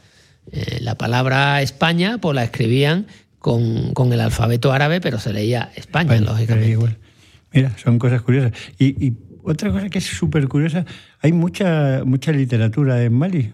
[0.51, 3.05] Eh, la palabra España pues la escribían
[3.37, 6.71] con, con, el alfabeto árabe, pero se leía España, lógicamente.
[6.71, 6.97] Igual.
[7.53, 8.51] Mira, son cosas curiosas.
[8.77, 10.85] Y, y otra cosa que es súper curiosa,
[11.21, 13.53] hay mucha, mucha literatura en Mali.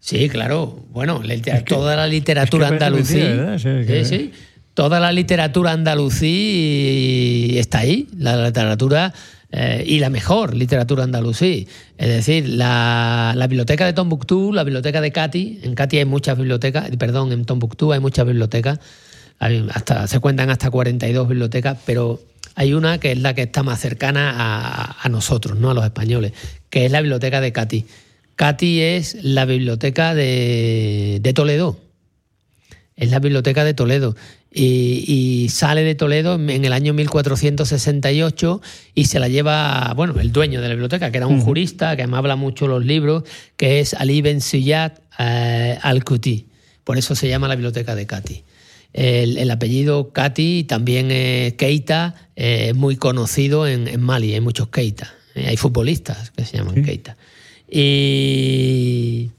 [0.00, 0.86] Sí, claro.
[0.90, 3.18] Bueno, es que, toda la literatura es que andalusí.
[3.18, 4.04] Mentira, sí, que...
[4.04, 4.32] sí, sí.
[4.74, 8.08] Toda la literatura andalusí está ahí.
[8.16, 9.12] La literatura.
[9.52, 11.68] Eh, y la mejor literatura andalusí.
[11.98, 15.60] Es decir, la, la, biblioteca de Tombuctú, la biblioteca de Cati.
[15.64, 18.78] En Cati hay muchas bibliotecas, perdón, en Tombuctú hay muchas bibliotecas.
[19.40, 22.20] Hay hasta, se cuentan hasta 42 bibliotecas, pero
[22.54, 25.70] hay una que es la que está más cercana a, a nosotros, ¿no?
[25.70, 26.32] a los españoles,
[26.68, 27.86] que es la biblioteca de Cati.
[28.40, 31.78] Cati es la biblioteca de, de Toledo.
[32.96, 34.16] Es la biblioteca de Toledo.
[34.50, 38.62] Y, y, sale de Toledo en el año 1468
[38.94, 41.44] y se la lleva, bueno, el dueño de la biblioteca, que era un uh -huh.
[41.44, 43.24] jurista, que me habla mucho los libros,
[43.58, 46.46] que es Ali Ben Suyat eh, Al-Kuti.
[46.82, 48.44] Por eso se llama la biblioteca de Cati.
[48.94, 54.40] El, el, apellido Cati, también es Keita, eh, es muy conocido en, en, Mali, hay
[54.40, 55.12] muchos Keita.
[55.34, 56.82] Eh, hay futbolistas que se llaman ¿Sí?
[56.84, 57.18] Keita.
[57.70, 59.30] Y,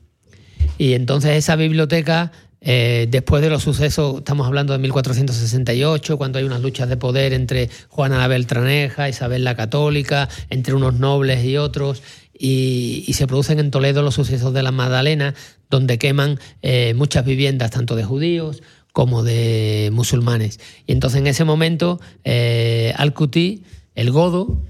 [0.77, 6.45] y entonces esa biblioteca, eh, después de los sucesos, estamos hablando de 1468, cuando hay
[6.45, 11.57] unas luchas de poder entre Juana la Beltraneja, Isabel la Católica, entre unos nobles y
[11.57, 12.01] otros,
[12.33, 15.35] y, se producen en Toledo los sucesos de la Magdalena,
[15.69, 18.63] donde queman eh, muchas viviendas, tanto de judíos
[18.93, 20.59] como de musulmanes.
[20.87, 23.63] Y entonces en ese momento eh, Al-Quti,
[23.95, 24.61] el godo,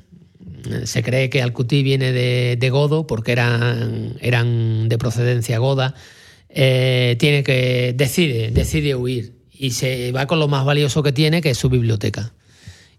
[0.86, 5.96] se cree que Al-Quti viene de, godo porque eran, eran de procedencia goda,
[6.50, 11.42] eh, tiene que decide, decide huir y se va con lo más valioso que tiene,
[11.42, 12.34] que es su biblioteca.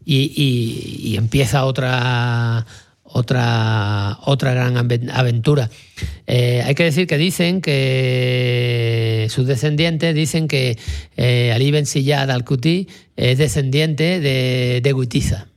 [0.05, 2.66] Y, empieza otra,
[3.03, 4.77] otra, otra gran
[5.11, 5.70] aventura.
[6.27, 10.79] Eh, hay que decir que dicen que sus descendientes dicen que
[11.16, 15.51] eh, Ali Ben Siyad al-Quti es descendiente de, de Guitiza.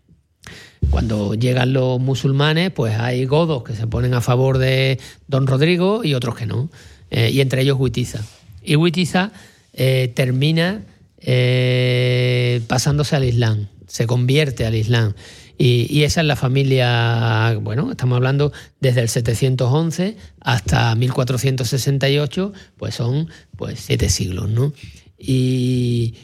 [0.89, 6.04] Cuando llegan los musulmanes, pues hay godos que se ponen a favor de Don Rodrigo
[6.04, 6.69] y otros que no,
[7.12, 8.21] eh, y entre ellos Huitiza.
[8.63, 9.32] Y Huitiza
[9.74, 10.84] eh, termina
[11.19, 15.13] eh, pasándose al Islam, se convierte al Islam.
[15.58, 23.30] Y, esa es la familia, bueno, estamos hablando desde el 711 hasta 1468, pues son
[23.56, 24.74] pues siete siglos, ¿no?
[25.17, 26.15] Y,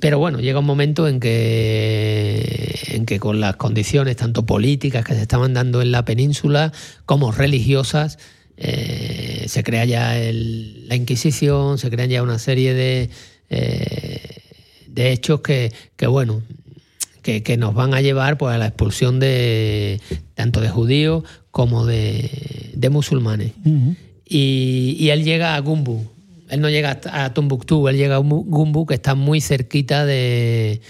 [0.00, 5.14] pero bueno, llega un momento en que, en que con las condiciones tanto políticas que
[5.14, 6.72] se estaban dando en la península
[7.06, 8.18] como religiosas,
[8.56, 13.10] eh, se crea ya la Inquisición, se crean ya una serie de,
[13.50, 14.20] eh,
[14.88, 15.72] de hechos que,
[16.08, 16.42] bueno,
[17.22, 20.00] que, nos van a llevar pues, a la expulsión de
[20.34, 23.52] tanto de judíos como de, musulmanes.
[24.24, 26.04] y, y, él llega a Gumbu,
[26.48, 30.80] él no llega a Tombuctú, él llega a Gumbu, que está muy cerquita de,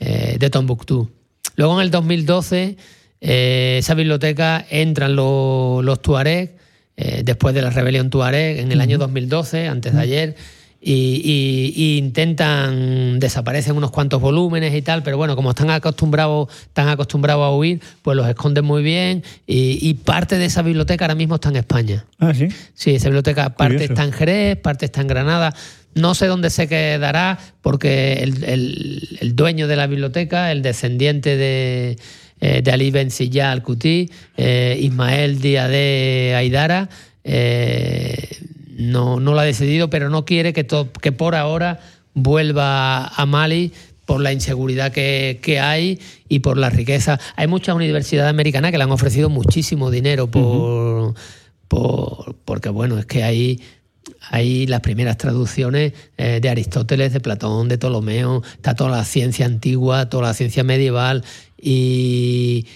[0.00, 1.10] eh, de Tombuctú.
[1.56, 2.76] Luego en el 2012,
[3.20, 6.56] eh, esa biblioteca entran los, los Tuareg,
[6.96, 10.36] eh, después de la rebelión Tuareg, en el año 2012, antes de ayer
[10.84, 17.44] y, intentan, desaparecen unos cuantos volúmenes y tal, pero bueno, como están acostumbrados, están acostumbrados
[17.44, 21.50] a huir, pues los esconden muy bien y, parte de esa biblioteca ahora mismo está
[21.50, 22.04] en España.
[22.18, 22.48] Ah, sí.
[22.74, 25.54] Sí, esa biblioteca parte está en Jerez, parte está en Granada.
[25.94, 31.98] No sé dónde se quedará porque el, dueño de la biblioteca, el descendiente de,
[32.40, 36.88] eh, de Ali Ben Siyah al-Kuti, eh, Ismael Díaz Aidara,
[37.24, 38.28] eh,
[38.82, 40.66] no, no lo ha decidido, pero no quiere que,
[41.00, 41.80] que por ahora
[42.14, 43.72] vuelva a Mali
[44.04, 47.18] por la inseguridad que, hay y por la riqueza.
[47.36, 51.14] Hay muchas universidades americanas que le han ofrecido muchísimo dinero por,
[52.44, 53.60] porque bueno, es que hay
[54.30, 59.46] hay las primeras traducciones eh, de Aristóteles, de Platón, de Ptolomeo, está toda la ciencia
[59.46, 61.24] antigua, toda la ciencia medieval
[61.60, 62.66] y,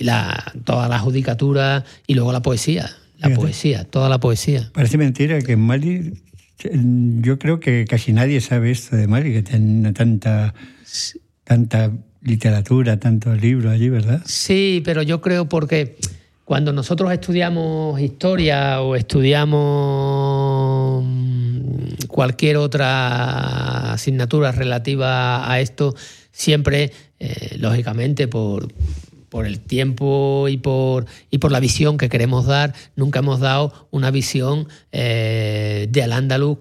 [0.00, 2.90] la, toda la judicatura y luego la poesía.
[3.22, 4.70] La poesía, toda la poesía.
[4.74, 6.22] Parece mentira que en Mali,
[7.20, 10.54] yo creo que casi nadie sabe esto de Mali, que tiene tanta,
[11.44, 14.22] tanta literatura, tantos libros allí, ¿verdad?
[14.24, 15.96] Sí, pero yo creo porque
[16.44, 21.04] cuando nosotros estudiamos historia o estudiamos
[22.08, 25.94] cualquier otra asignatura relativa a esto,
[26.30, 28.68] siempre, eh, lógicamente, por,
[29.32, 33.88] por el tiempo y por, y por la visión que queremos dar, nunca hemos dado
[33.90, 36.58] una visión eh, de Al-Ándalus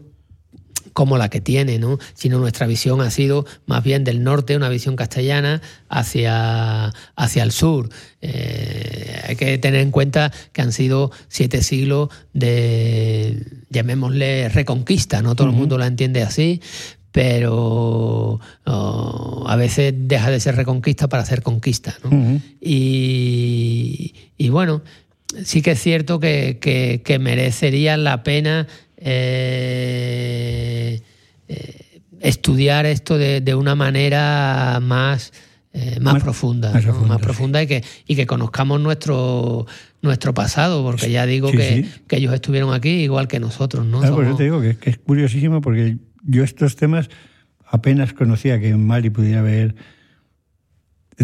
[0.94, 2.00] como la que tiene, ¿no?
[2.14, 7.52] sino nuestra visión ha sido más bien del norte, una visión castellana, hacia, hacia el
[7.52, 7.90] sur.
[8.22, 15.36] Eh, hay que tener en cuenta que han sido siete siglos de, llamémosle, reconquista, no
[15.36, 16.62] todo el mundo la entiende así,
[17.12, 21.98] pero oh, a veces deja de ser reconquista para ser conquista.
[22.62, 24.14] y,
[24.50, 24.82] bueno,
[25.44, 31.02] sí que es cierto que, merecería la pena eh,
[31.48, 35.34] eh, estudiar esto de, una manera más...
[35.74, 39.66] Eh, más, profunda, más, profunda, y, que, y que conozcamos nuestro,
[40.02, 43.86] nuestro pasado, porque ya digo que, ellos estuvieron aquí igual que nosotros.
[43.86, 44.02] ¿no?
[44.02, 47.10] por eso te digo que es curiosísimo porque yo estos temas
[47.66, 49.76] apenas conocía que en Mali pudiera haber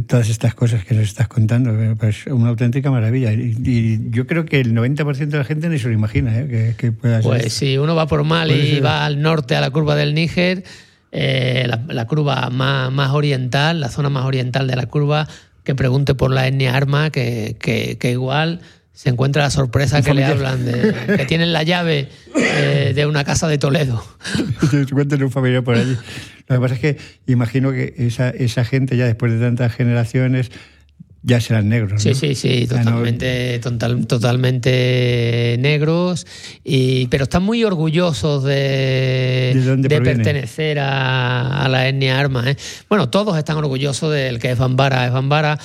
[0.07, 1.73] todas estas cosas que nos estás contando.
[1.97, 3.33] Pues una auténtica maravilla.
[3.33, 6.75] Y, yo creo que el 90% de la gente ni se lo imagina ¿eh?
[6.77, 7.31] que, pueda ser.
[7.31, 10.63] Pues si uno va por Mali y va al norte a la curva del Níger,
[11.11, 15.27] eh, la, curva más, más, oriental, la zona más oriental de la curva,
[15.63, 18.61] que pregunte por la etnia arma, que, que igual
[18.97, 23.23] se encuentra la sorpresa que le hablan de que tienen la llave eh, de una
[23.23, 24.03] casa de Toledo.
[24.71, 25.95] Se encuentra un familiar por allí.
[26.47, 30.49] Lo que pasa es que imagino que esa, esa gente ya después de tantas generaciones
[31.21, 32.01] ya serán negros.
[32.01, 33.59] Sí, sí, sí, totalmente,
[34.07, 36.25] totalmente negros,
[36.63, 42.49] y, pero están muy orgullosos de, ¿De, pertenecer a, la etnia arma.
[42.49, 42.57] ¿eh?
[42.89, 45.59] Bueno, todos están orgullosos del que es Bambara, es Bambara,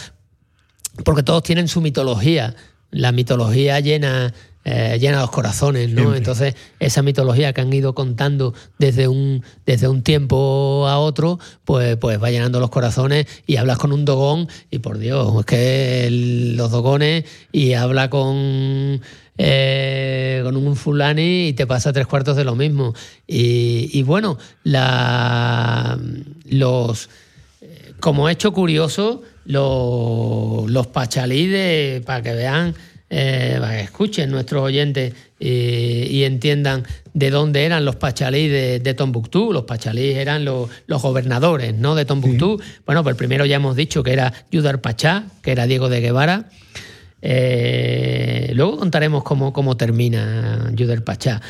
[1.03, 2.55] porque todos tienen su mitología
[2.93, 4.32] la mitología llena,
[4.64, 5.97] eh, llena los corazones, ¿no?
[6.03, 6.18] Siempre.
[6.18, 11.97] Entonces, esa mitología que han ido contando desde un, desde un tiempo a otro, pues,
[11.97, 16.07] pues va llenando los corazones y hablas con un dogón y por Dios, es que
[16.07, 19.01] el- los dogones y habla con
[19.38, 22.95] eh, con un fulani y te pasa tres cuartos de lo mismo.
[23.26, 25.99] Y, y bueno, la,
[26.51, 27.09] los
[27.62, 32.74] eh, como hecho curioso, lo- los pachalí de, para que vean,
[33.11, 38.78] eh, para que escuchen nuestros oyentes eh, y entiendan de dónde eran los pachalí de,
[38.80, 39.53] de Tombuctú.
[39.53, 41.95] Los pachalí eran los, los gobernadores ¿no?
[41.95, 42.61] de Tombuctú.
[42.86, 46.49] Bueno, pues primero ya hemos dicho que era Yudar Pachá, que era Diego de Guevara.
[47.20, 51.40] Eh, luego contaremos cómo, cómo termina Yudar Pachá.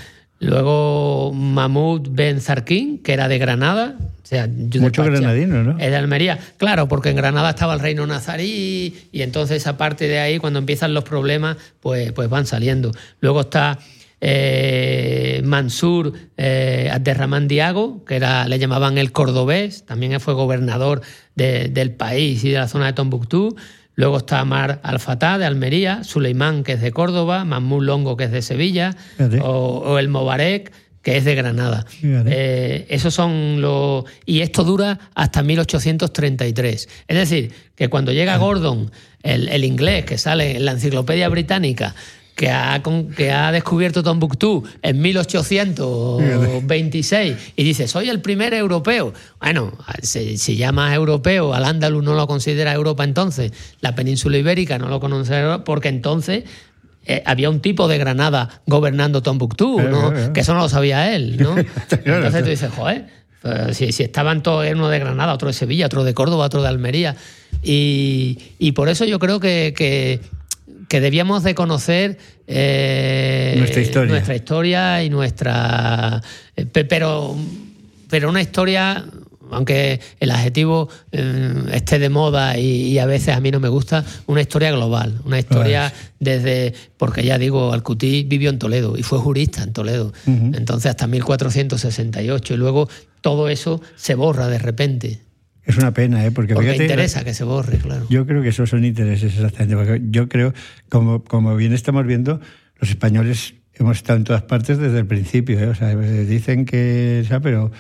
[0.43, 3.97] Luego Mahmoud Ben Zarquín, que era de Granada.
[4.01, 5.79] O sea, Mucho granadino, ¿no?
[5.79, 6.39] Es de Almería.
[6.57, 10.59] Claro, porque en Granada estaba el reino nazarí y entonces a partir de ahí, cuando
[10.59, 12.93] empiezan los problemas, pues, pues van saliendo.
[13.21, 13.79] Luego está
[14.21, 21.03] eh, Mansur eh, Abderramán Diago, que era, le llamaban el cordobés, también fue gobernador
[21.35, 23.55] de- del país y de la zona de Tombuctú.
[23.95, 28.33] Luego está Amar Al-Fatah de Almería, Suleimán, que es de Córdoba, Mahmoud Longo, que es
[28.33, 28.97] de Sevilla,
[29.43, 30.73] o, o el Mobarek,
[31.03, 31.85] que es de Granada.
[32.03, 34.05] Eh, esos son los.
[34.25, 36.89] Y esto dura hasta 1833.
[37.09, 38.91] Es decir, que cuando llega Gordon,
[39.23, 41.95] el, el inglés que sale en la enciclopedia británica,
[42.35, 42.83] que ha,
[43.17, 49.13] que ha descubierto Tombuctú en 1826 y dice, soy el primer europeo.
[49.41, 54.79] Bueno, se, se llama europeo, al andaluz no lo considera Europa entonces, la península ibérica
[54.79, 56.45] no lo considera porque entonces
[57.05, 60.11] eh, había un tipo de Granada gobernando Tombuctú, Claro, ¿no?
[60.13, 60.33] claro.
[60.33, 61.57] que eso no lo sabía él, ¿no?
[62.05, 63.07] Entonces tú dices, joder,
[63.43, 66.63] pues, si, si estaban todos, uno de Granada, otro de Sevilla, otro de Córdoba, otro
[66.63, 67.17] de Almería.
[67.63, 70.21] Y, y por eso yo creo que, que,
[70.93, 74.11] que debíamos de conocer eh, Nuestra historia.
[74.11, 76.21] nuestra historia y nuestra...
[76.55, 77.35] eh, pe- Pero,
[78.11, 79.03] pero una historia...
[79.51, 83.69] Aunque el adjetivo eh, esté de moda y, y a veces a mí no me
[83.69, 89.03] gusta, una historia global, una historia desde, porque ya digo, Alcutí vivió en Toledo y
[89.03, 90.53] fue jurista en Toledo, Ujú.
[90.55, 92.89] entonces hasta 1468 y luego
[93.21, 95.21] todo eso se borra de repente,
[95.65, 96.31] Es una pena, ¿eh?
[96.31, 98.07] Porque, porque fíjate, interesa que se borre, claro.
[98.11, 99.77] Yo creo que esos son intereses exactamente.
[99.77, 100.53] Porque yo creo,
[100.89, 102.41] como, como bien estamos viendo,
[102.81, 105.59] los españoles hemos estado en todas partes desde el principio.
[105.61, 105.67] ¿eh?
[105.69, 107.71] O sea, dicen que, o sea, pero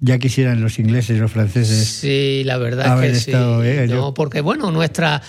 [0.00, 1.86] ya quisieran los ingleses los franceses.
[1.86, 3.30] Sí, la verdad es que sí.
[3.30, 3.86] estado, ¿eh?
[3.86, 5.22] No, Yo- porque bueno, nuestra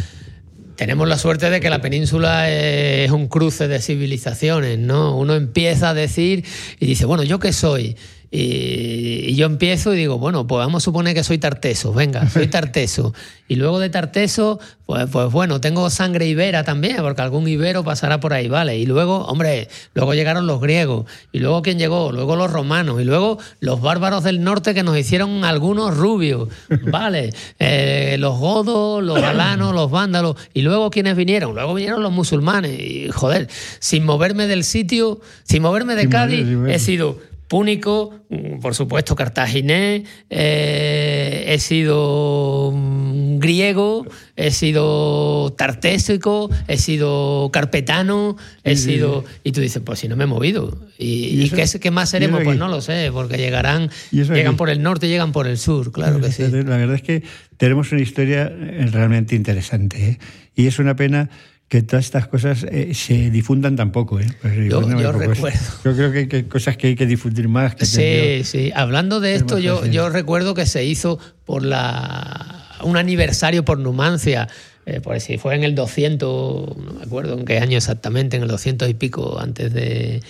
[0.77, 5.15] tenemos la suerte de que la península es un cruce de civilizaciones, ¿no?
[5.17, 6.43] Uno empieza a decir
[6.79, 7.95] y dice, bueno, ¿yo qué soy?
[8.31, 12.29] Y, y yo empiezo y digo, bueno, pues vamos a suponer que soy tarteso, venga,
[12.29, 13.13] soy tarteso.
[13.47, 18.21] Y luego de tarteso, pues, pues bueno, tengo sangre ibera también, porque algún ibero pasará
[18.21, 18.77] por ahí, ¿vale?
[18.77, 23.03] Y luego, hombre, luego llegaron los griegos, y luego quién llegó, luego los romanos, y
[23.03, 26.47] luego los bárbaros del norte que nos hicieron algunos rubios,
[26.83, 27.33] ¿vale?
[27.59, 32.79] Eh, los godos, los alanos, los vándalos, y luego quiénes vinieron, luego vinieron los musulmanes,
[32.79, 37.17] y joder, sin moverme del sitio, sin moverme de Cádiz, he sido
[37.51, 44.05] púnico, mm, por supuesto cartaginés, eh, he sido mm, griego,
[44.37, 49.25] he sido tartésico, he sido carpetano, he Sí, sí, sido...
[49.43, 50.79] Y tú dices, pues si no me he movido.
[50.97, 52.41] ¿Y, ¿Y y qué, qué más seremos?
[52.41, 55.57] Pues no lo sé, porque llegarán, ¿Y eso llegan por el norte, llegan por el
[55.57, 56.43] sur, claro que sí.
[56.43, 57.21] La verdad es que
[57.57, 60.11] tenemos una historia eh, realmente interesante.
[60.11, 60.19] ¿eh?
[60.55, 61.29] Y es una pena
[61.71, 64.19] que todas estas cosas eh, se difundan tan poco.
[64.19, 64.27] ¿eh?
[64.41, 65.57] Pues Yo- yo recuerdo.
[65.85, 67.75] Yo creo que hay que- cosas que hay que difundir más.
[67.75, 68.73] que Sí, sí.
[68.75, 74.49] Hablando de esto, yo, yo recuerdo que se hizo por la un aniversario por Numancia.
[74.85, 78.43] Eh, pues si fue en el 200, no me acuerdo en qué año exactamente, en
[78.43, 80.21] el 200 y pico antes de,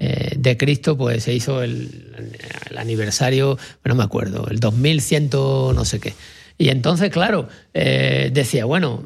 [0.00, 2.12] eh, de Cristo, pues se hizo el,
[2.70, 5.30] el aniversario, no me acuerdo, el 2100
[5.74, 6.12] no sé qué.
[6.58, 9.02] Y entonces, claro, eh, decía, bueno,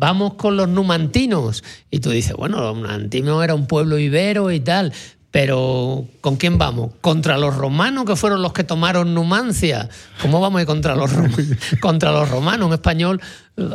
[0.00, 1.62] vamos con los numantinos.
[1.90, 4.92] Y tú dices, bueno, los numantinos era un pueblo ibero y tal.
[5.30, 6.90] Pero ¿con quién vamos?
[7.00, 9.88] ¿Contra los romanos que fueron los que tomaron Numancia?
[10.20, 11.12] ¿Cómo vamos a ir contra los,
[11.80, 12.66] contra los romanos?
[12.66, 13.20] Un español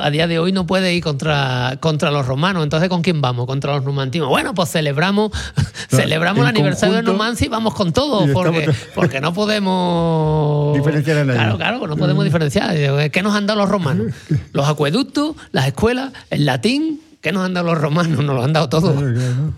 [0.01, 2.63] a día de hoy no puede ir contra, contra los romanos.
[2.63, 3.45] Entonces, ¿con quién vamos?
[3.45, 4.27] Contra los numantinos.
[4.27, 5.31] Bueno, pues celebramos,
[5.89, 11.23] celebramos el aniversario de Numancia y vamos con todo, porque, porque no podemos Diferenciar a
[11.23, 11.39] nadie.
[11.39, 13.11] Claro, claro, no podemos diferenciar.
[13.11, 14.07] ¿Qué nos han dado los romanos?
[14.51, 16.99] Los acueductos, las escuelas, el latín.
[17.21, 18.23] ¿Qué nos han dado los romanos?
[18.23, 18.93] Nos lo han dado todo.
[18.93, 19.53] Claro, claro.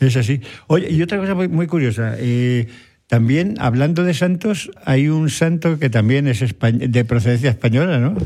[0.00, 0.40] Es así.
[0.66, 2.14] Oye, y otra cosa muy, muy curiosa.
[2.18, 2.66] eh,
[3.06, 8.16] también, hablando de santos, hay un santo que también es de procedencia española, ¿no?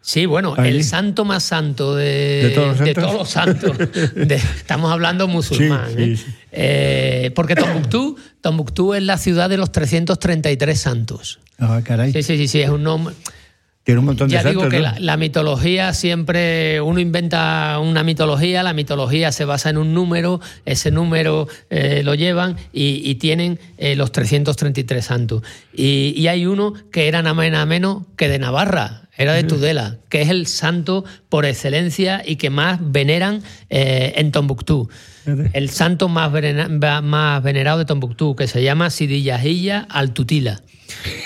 [0.00, 2.94] Sí, bueno, el santo más santo de, ¿De todos los santos?
[3.04, 3.78] todos los santos.
[4.16, 5.90] De- estamos hablando musulmán.
[5.90, 6.16] Sí, sí, ¿eh?
[6.16, 6.24] sí.
[6.50, 11.38] Eh, porque Tombuctú, Tombuctú es la ciudad de los 333 santos.
[11.58, 12.12] Ah, caray.
[12.12, 13.14] Sí, sí, sí, sí, es un nombre.
[13.84, 14.82] Tiene un montón de Ya digo que ¿no?
[14.82, 20.40] la, la mitología siempre, uno inventa una mitología, la mitología se basa en un número,
[20.64, 25.42] ese número eh, lo llevan y, y tienen eh, los 333 santos.
[25.74, 29.32] Y, y hay uno que era nada más y nada menos que de Navarra, era
[29.34, 34.88] de Tudela, que es el santo por excelencia y que más veneran eh, en Tombuctú.
[35.52, 36.68] El santo más, venera-
[37.02, 40.62] más venerado de Tombuctú, que se llama Sidillajilla Altutila.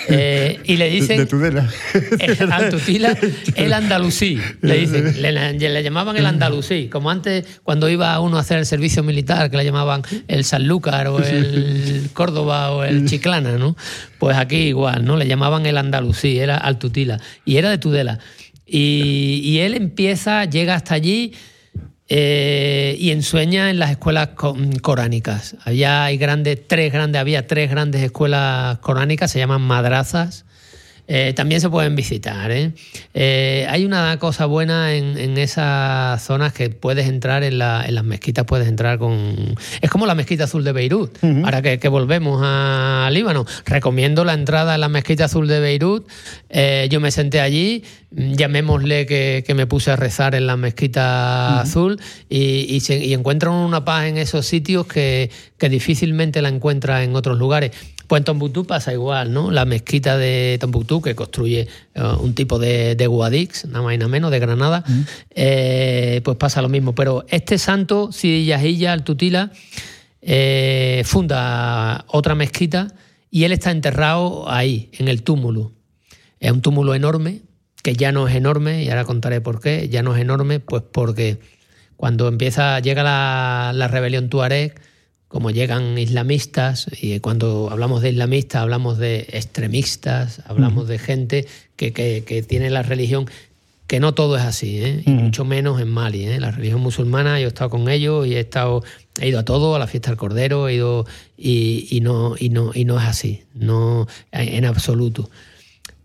[0.09, 1.17] Eh, y le dicen...
[1.17, 1.69] De Tudela.
[2.19, 3.17] El Altutila,
[3.55, 8.41] el andalusí, le dicen, le, le llamaban el andalusí, como antes cuando iba uno a
[8.41, 13.57] hacer el servicio militar, que le llamaban el Sanlúcar o el Córdoba o el Chiclana,
[13.57, 13.75] ¿no?
[14.19, 15.17] Pues aquí igual, ¿no?
[15.17, 18.19] Le llamaban el andalusí, era Altutila, y era de Tudela.
[18.65, 21.33] Y, y él empieza, llega hasta allí
[22.09, 25.55] eh, y ensueña en las escuelas co- coránicas.
[25.65, 30.45] Había hay grandes, tres grandes, había tres grandes escuelas coránicas, se llaman madrazas.
[31.09, 32.51] Eh, también se pueden visitar.
[32.51, 32.73] ¿eh?
[33.13, 37.95] Eh, hay una cosa buena en, en esas zonas que puedes entrar en, la- en
[37.95, 39.55] las mezquitas, puedes entrar con...
[39.81, 41.17] Es como la mezquita azul de Beirut.
[41.45, 46.07] Ahora que, que volvemos a Líbano, recomiendo la entrada en la mezquita azul de Beirut.
[46.49, 51.61] Eh, yo me senté allí, llamémosle que, que me puse a rezar en la mezquita
[51.61, 51.99] azul
[52.29, 57.03] y, y, se- y encuentran una paz en esos sitios que, que difícilmente la encuentra
[57.03, 57.71] en otros lugares.
[58.07, 59.51] Pues en Tombuctú pasa igual, ¿no?
[59.51, 63.97] La mezquita de Tombuctú, que construye eh, un tipo de, de Guadix, nada más y
[63.97, 64.83] nada menos, de Granada,
[65.35, 66.95] eh, pues pasa lo mismo.
[66.95, 69.51] Pero este santo, Sidillajilla Altutila,
[70.21, 72.93] eh, funda otra mezquita
[73.29, 75.73] y él está enterrado ahí, en el túmulo.
[76.39, 77.41] Es un túmulo enorme,
[77.83, 80.83] que ya no es enorme, y ahora contaré por qué, ya no es enorme, pues
[80.91, 81.39] porque
[81.97, 84.79] cuando empieza, llega la, la rebelión tuareg,
[85.27, 91.91] como llegan islamistas, y cuando hablamos de islamistas hablamos de extremistas, hablamos de gente que,
[91.93, 93.29] que- que tiene la religión,
[93.87, 95.03] que no todo es así, ¿eh?
[95.05, 96.25] y mucho menos en Mali.
[96.25, 96.39] ¿eh?
[96.39, 98.83] La religión musulmana, yo he estado con ellos y he, estado,
[99.19, 101.05] he ido a todo, a la fiesta del Cordero, he ido,
[101.37, 105.29] y, y no, y, no, y no es así, no en absoluto.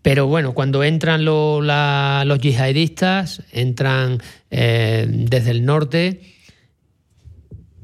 [0.01, 4.21] Pero bueno, cuando entran lo- la- los yihadistas, entran
[4.51, 6.21] eh, desde el norte,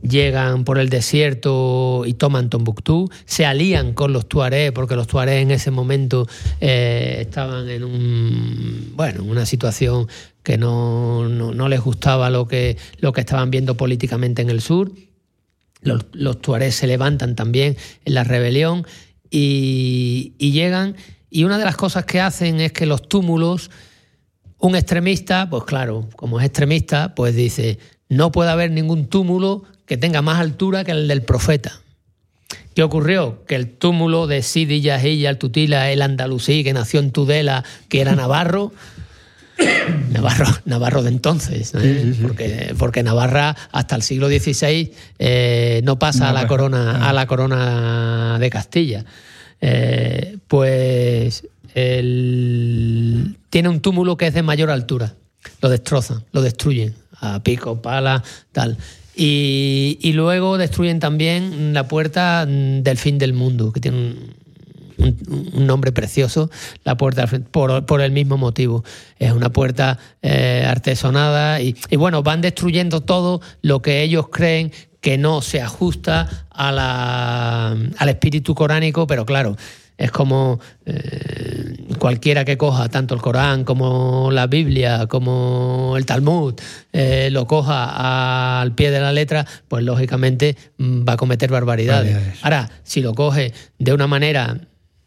[0.01, 5.41] llegan por el desierto y toman Tombuctú, se alían con los tuareg, porque los tuareg
[5.41, 6.27] en ese momento
[6.61, 10.07] eh, estaban en un bueno, en una situación
[10.43, 14.61] que no, no, no les gustaba lo que, lo que estaban viendo políticamente en el
[14.61, 14.91] sur.
[15.81, 18.85] Los, los tuareg se levantan también en la rebelión
[19.29, 20.95] y llegan.
[21.29, 23.69] Y una de las cosas que hacen es que los túmulos,
[24.57, 27.77] un extremista, pues claro, como es extremista, pues dice,
[28.09, 31.81] no puede haber ningún túmulo que tenga más altura que el del profeta.
[32.75, 33.43] ¿Qué ocurrió?
[33.47, 38.15] Que el túmulo de Sidi Yahya al-Tutila, el andalusí, que nació en Tudela, que era
[38.15, 38.71] navarro,
[40.11, 41.73] Navarro, Navarro de entonces.
[42.21, 47.25] Porque, porque Navarra hasta el siglo XVI eh, no pasa a la corona, a la
[47.25, 49.03] corona de Castilla.
[49.59, 55.15] Eh, pues el- tiene un túmulo que es de mayor altura.
[55.61, 58.77] Lo destrozan, lo destruyen a pico, pala, tal.
[59.21, 64.15] Y, y luego destruyen también la puerta mm, del fin del mundo, que tiene
[64.97, 66.49] un, nombre precioso,
[66.85, 68.85] la puerta por, por el mismo motivo.
[69.17, 74.71] Es una puerta eh, artesonada y, y bueno, van destruyendo todo lo que ellos creen
[75.01, 79.57] que no se ajusta a la- al espíritu coránico, pero claro,
[79.99, 86.55] es como eh, cualquiera que coja tanto el Corán como la Biblia, como el Talmud,
[86.93, 92.13] eh, lo coja al pie de la letra, pues lógicamente mm, va a cometer barbaridades.
[92.13, 92.43] Barbaridades.
[92.43, 94.57] Ahora, si lo coge de una manera,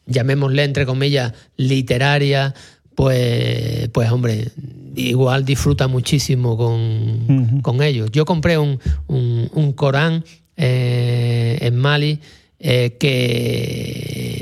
[0.07, 2.55] llamémosle entre comillas, literaria,
[2.95, 4.49] pues, pues hombre,
[4.95, 8.11] igual disfruta muchísimo con, con ellos.
[8.13, 10.23] Yo compré un, un- un Corán
[10.59, 12.21] eh, en Mali
[12.65, 14.42] eh, que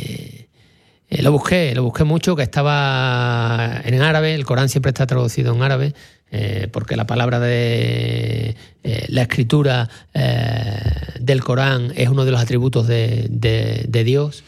[1.20, 5.54] eh, lo busqué, lo busqué mucho, que estaba en árabe, el Corán siempre está traducido
[5.54, 5.94] en árabe,
[6.32, 9.88] eh, porque la palabra de eh, la escritura
[11.20, 14.44] del Corán es uno de los atributos de, Dios.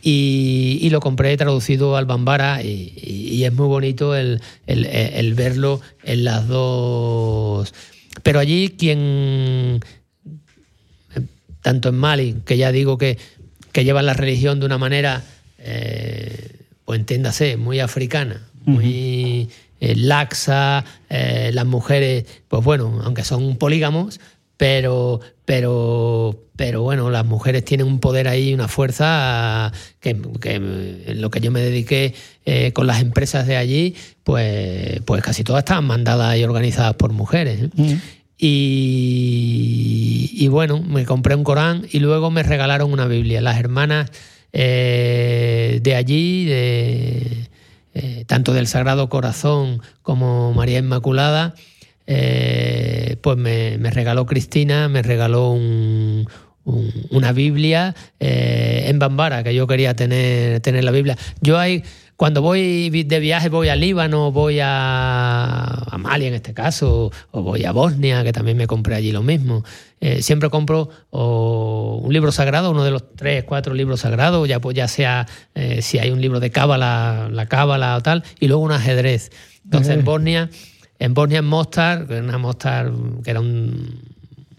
[0.00, 6.24] Y, lo compré traducido al Bambara y es muy bonito el, el- el verlo en
[6.24, 7.74] las dos.
[8.22, 9.80] Pero allí quien,
[11.62, 13.18] tanto en Mali, que ya digo que,
[13.72, 15.22] que llevan la religión de una manera,
[15.58, 19.50] eh, pues entiéndase, muy africana, muy
[19.80, 24.20] eh, laxa, eh, las mujeres, pues bueno, aunque son polígamos,
[24.56, 31.20] pero, pero, pero bueno, las mujeres tienen un poder ahí, una fuerza que, que en
[31.20, 33.94] lo que yo me dediqué eh, con las empresas de allí,
[34.24, 37.60] pues, pues casi todas estaban mandadas y organizadas por mujeres.
[38.36, 43.40] Y, y bueno, me compré un Corán y luego me regalaron una Biblia.
[43.40, 44.10] Las hermanas
[44.52, 47.48] eh, de allí, de,
[47.94, 51.54] eh, tanto del Sagrado Corazón como María Inmaculada,
[52.06, 56.26] eh, pues me, me regaló Cristina, me regaló un-
[56.64, 61.16] un- una Biblia en Bambara, que yo quería tener, tener la Biblia.
[61.40, 61.82] Yo hay,
[62.18, 67.42] cuando voy de viaje, voy a Líbano, voy a, a Mali en este caso, o
[67.42, 69.62] voy a Bosnia, que también me compré allí lo mismo.
[70.00, 74.60] Eh, siempre compro o un libro sagrado, uno de los tres, cuatro libros sagrados, ya,
[74.60, 78.48] pues, ya sea eh, si hay un libro de cábala, la cábala o tal, y
[78.48, 79.30] luego un ajedrez.
[79.62, 80.50] Entonces en Bosnia,
[80.98, 82.90] en Bosnia, en Mostar, que era una Mostar
[83.22, 84.02] que era un,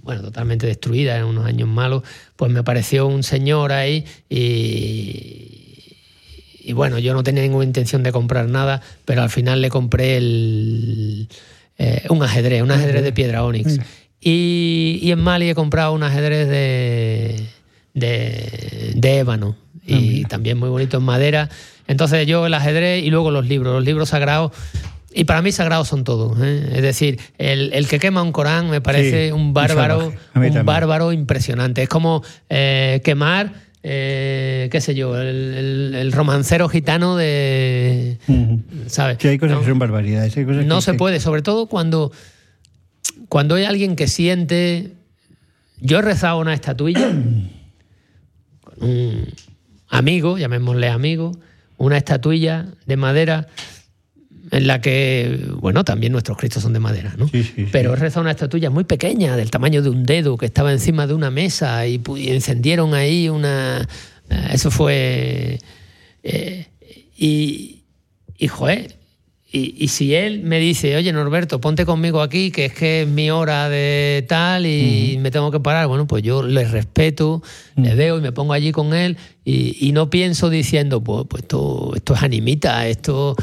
[0.04, 2.04] bueno, totalmente destruida en unos años malos,
[2.38, 5.59] pues me apareció un señor ahí y,
[6.70, 10.18] y bueno, yo no tenía ninguna intención de comprar nada, pero al final le compré
[10.18, 11.28] el,
[11.80, 13.80] eh, un ajedrez, un ajedrez de piedra onix.
[14.22, 17.44] Y, y en Mali he comprado un ajedrez de,
[17.96, 19.56] de, de ébano
[19.86, 21.50] y también muy bonito en madera.
[21.88, 24.52] Entonces yo el ajedrez y luego los libros, los libros sagrados.
[25.12, 26.38] Y para mí sagrados son todos.
[26.40, 26.70] ¿eh?
[26.76, 30.66] Es decir, el, el que quema un Corán me parece Sí, un bárbaro, un también.
[30.68, 31.82] bárbaro impresionante.
[31.82, 33.54] Es como eh, quemar,
[33.84, 38.18] eh, qué sé yo, el, el- el romancero gitano de...
[38.88, 39.18] ¿Sabes?
[39.22, 39.62] Sí, hay cosas No.
[39.62, 40.36] que son barbaridades.
[40.36, 42.12] hay cosas No que- se puede, sobre todo cuando,
[43.30, 44.94] cuando hay alguien que siente.
[45.82, 47.10] Yo he rezado una estatuilla
[48.62, 49.28] con un
[49.88, 51.32] amigo, llamémosle amigo,
[51.78, 53.48] una estatuilla de madera
[54.52, 57.28] en la que, bueno, también nuestros cristos son de madera, ¿no?
[57.28, 57.68] Sí, sí.
[57.72, 61.08] Pero he rezado una estatuilla muy pequeña, del tamaño de un dedo, que estaba encima
[61.08, 63.88] de una mesa y, encendieron ahí una...
[64.30, 65.60] eh, Eso fue...
[66.24, 66.68] eh,
[67.18, 67.84] y,
[68.38, 68.96] y, joder,
[69.52, 73.08] y, y si él me dice, oye Norberto, ponte conmigo aquí, que es que es
[73.08, 77.42] mi hora de tal y me tengo que parar, bueno, pues yo le respeto,
[77.76, 81.44] le veo y me pongo allí con él y, y no pienso diciendo, pues, pues
[81.44, 83.36] esto, esto es animita, esto...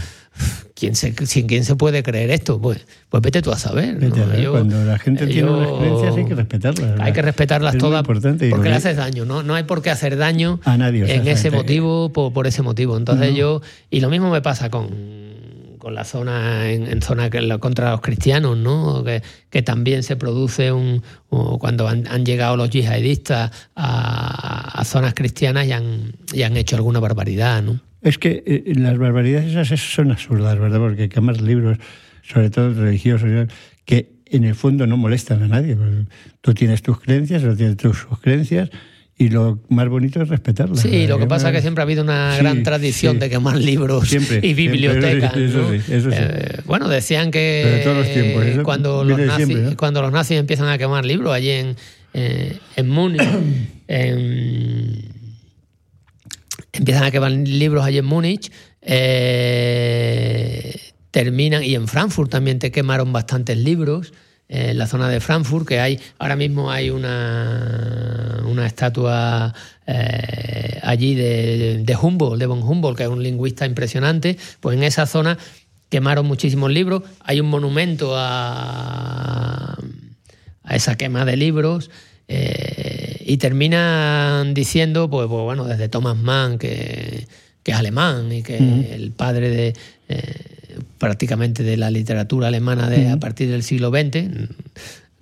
[0.78, 2.60] ¿Quién se, sin quién se puede creer esto?
[2.60, 3.94] Pues, pues vete tú a saber.
[3.98, 4.14] ¿no?
[4.14, 7.00] a ver, Yo- cuando la gente tiene yo- unas creencias hay que respetarlas.
[7.00, 9.24] Hay que respetarlas Es todas porque le haces daño.
[9.24, 12.60] No, no hay por qué hacer daño A nadie, en ese motivo por, por ese
[12.60, 12.98] motivo.
[12.98, 14.90] Entonces yo y lo mismo me pasa con,
[15.78, 19.02] con la zona en, en zona que contra los cristianos, ¿no?
[19.02, 21.02] Que, que también se produce un
[21.58, 26.76] cuando han, han llegado los yihadistas a, a zonas cristianas y han, y han hecho
[26.76, 27.80] alguna barbaridad, ¿no?
[28.06, 30.78] Es que eh, las barbaridades esas son absurdas, ¿verdad?
[30.78, 31.78] Porque quemar libros,
[32.22, 33.28] sobre todo religiosos,
[33.84, 35.74] que en el fondo no molestan a nadie.
[35.76, 36.04] porque
[36.40, 38.70] Tú tienes tus creencias, tú tienes tus creencias,
[39.18, 40.80] y lo más bonito es respetarlas.
[40.80, 43.20] Sí, lo que pasa es que siempre ha habido una Sí, gran tradición sí.
[43.20, 45.36] de quemar libros Siempre, y siempre, bibliotecas.
[45.36, 45.70] eso ¿no?
[45.70, 46.16] sí, eso sí.
[46.20, 49.76] Eh, bueno, decían que todos los tiempos, eso cuando, los nazis, siempre, ¿no?
[49.76, 51.76] cuando los nazis empiezan a quemar libros allí en,
[52.14, 53.22] eh, en Múnich,
[53.88, 55.15] en-
[56.78, 58.50] empiezan a quemar libros allí en Múnich,
[58.82, 64.12] eh, terminan, y en Frankfurt también te quemaron bastantes libros,
[64.48, 69.52] eh, en la zona de Frankfurt, que hay, ahora mismo hay una, una estatua
[69.86, 74.84] eh, allí de, de Humboldt, de von Humboldt, que es un lingüista impresionante, pues en
[74.84, 75.36] esa zona
[75.88, 79.76] quemaron muchísimos libros, hay un monumento a,
[80.62, 81.90] a esa quema de libros.
[82.28, 87.26] Eh, y terminan diciendo, pues, pues, bueno, desde Thomas Mann, que,
[87.62, 88.56] que es alemán y que
[88.94, 89.74] el padre de
[90.08, 90.34] eh,
[90.98, 94.28] prácticamente de la literatura alemana de, a partir del siglo XX,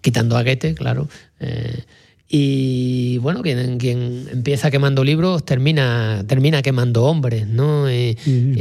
[0.01, 1.09] quitando a Goethe, claro.
[1.41, 1.83] eh,
[2.29, 7.91] y bueno, quien, quien empieza quemando libros termina, termina quemando hombres, ¿no?
[7.93, 8.17] Y-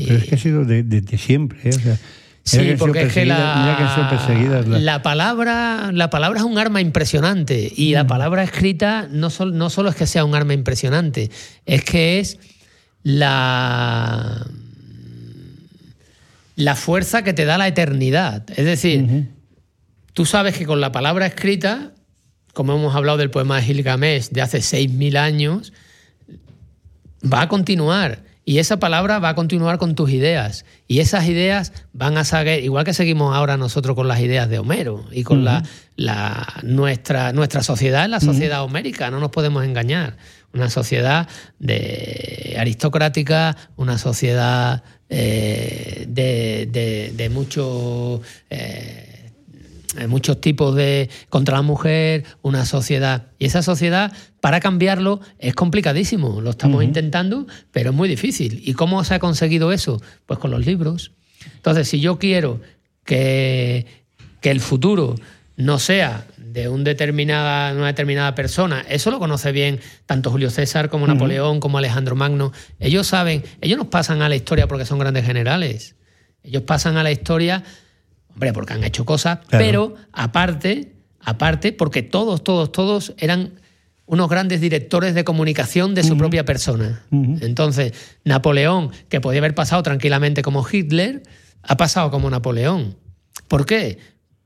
[0.05, 1.59] pero es que ha sido de- desde siempre.
[1.63, 1.69] ¿eh?
[1.69, 1.97] O sea,
[2.45, 3.55] Sí, porque es que la,
[4.79, 7.93] la palabra, la palabra es un arma impresionante y Mm.
[7.93, 11.31] la palabra escrita no, sol- no solo es que sea un arma impresionante,
[11.65, 12.37] es que es
[13.03, 14.45] la,
[16.55, 18.43] la fuerza que te da la eternidad.
[18.51, 19.27] Es decir.
[20.13, 21.91] Tú sabes que con la palabra escrita,
[22.53, 25.73] como hemos hablado del poema de Gilgamesh de hace 6.000 años,
[27.23, 28.19] va a continuar.
[28.45, 30.65] Y esa palabra va a continuar con tus ideas.
[30.87, 34.59] Y esas ideas van a saber, igual que seguimos ahora nosotros con las ideas de
[34.59, 35.63] Homero y con la,
[35.95, 40.17] la- nuestra, nuestra sociedad la sociedad homérica, no nos podemos engañar.
[40.53, 41.27] Una sociedad
[41.59, 49.31] de aristocrática, una sociedad eh, de, de, de mucho, eh,
[50.07, 53.27] muchos tipos de contra la mujer, una sociedad.
[53.39, 54.11] Y esa sociedad,
[54.43, 56.41] para cambiarlo, es complicadísimo.
[56.41, 58.61] Lo estamos intentando, pero es muy difícil.
[58.65, 60.01] ¿Y cómo se ha conseguido eso?
[60.25, 61.13] Pues con los libros.
[61.55, 62.59] Entonces, si yo quiero
[63.05, 63.85] que,
[64.41, 65.15] que el futuro
[65.55, 70.89] no sea de un determinada, una determinada persona, eso lo conoce bien tanto Julio César
[70.89, 72.51] como Napoleón, como Alejandro Magno.
[72.81, 75.95] Ellos saben, ellos nos pasan a la historia porque son grandes generales.
[76.43, 77.63] Ellos pasan a la historia,
[78.33, 79.63] hombre, porque han hecho cosas, Claro.
[79.65, 80.91] pero aparte,
[81.21, 83.62] aparte, porque todos, todos, todos eran
[84.05, 87.03] unos grandes directores de comunicación de su propia persona.
[87.11, 87.93] Entonces,
[88.25, 91.23] Napoleón, que podía haber pasado tranquilamente como Hitler,
[91.61, 92.97] ha pasado como Napoleón.
[93.47, 93.97] ¿Por qué?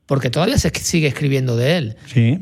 [0.06, 1.96] Porque todavía se sigue escribiendo de él.
[2.06, 2.38] Sí.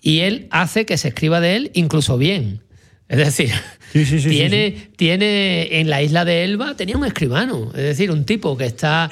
[0.00, 2.62] Y él hace que se escriba de él incluso bien.
[3.08, 3.50] Es decir,
[3.94, 7.70] Sí, sí, sí, tiene, tiene en la isla de Elba tenía un escribano.
[7.76, 9.08] Es decir, un tipo que está,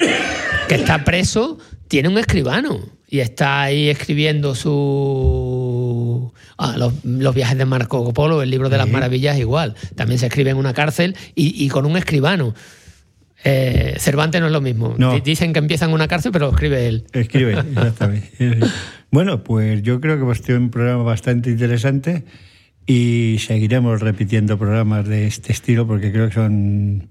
[0.67, 1.57] que está preso
[1.87, 2.81] tiene un escribano.
[3.07, 4.69] Y está ahí escribiendo su.
[6.57, 8.91] Ah, los, los viajes de Marco Polo, el libro de las Sí.
[8.93, 9.75] maravillas, igual.
[9.95, 12.53] También se escribe en una cárcel y, y con un escribano.
[13.45, 14.95] Eh, Cervantes no es lo mismo.
[14.97, 15.19] No.
[15.19, 17.05] Dicen que empieza en una cárcel, pero lo escribe él.
[17.11, 18.31] Escribe, exactamente.
[19.11, 22.23] Bueno, pues yo creo que hemos tenido un programa bastante interesante
[22.85, 27.09] y seguiremos repitiendo programas de este estilo porque creo que son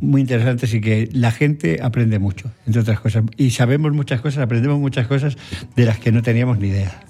[0.00, 3.24] muy interesantes y que la gente aprende mucho, entre otras cosas.
[3.36, 5.36] Y sabemos muchas cosas, aprendemos muchas cosas
[5.76, 7.02] de las que no teníamos ni idea.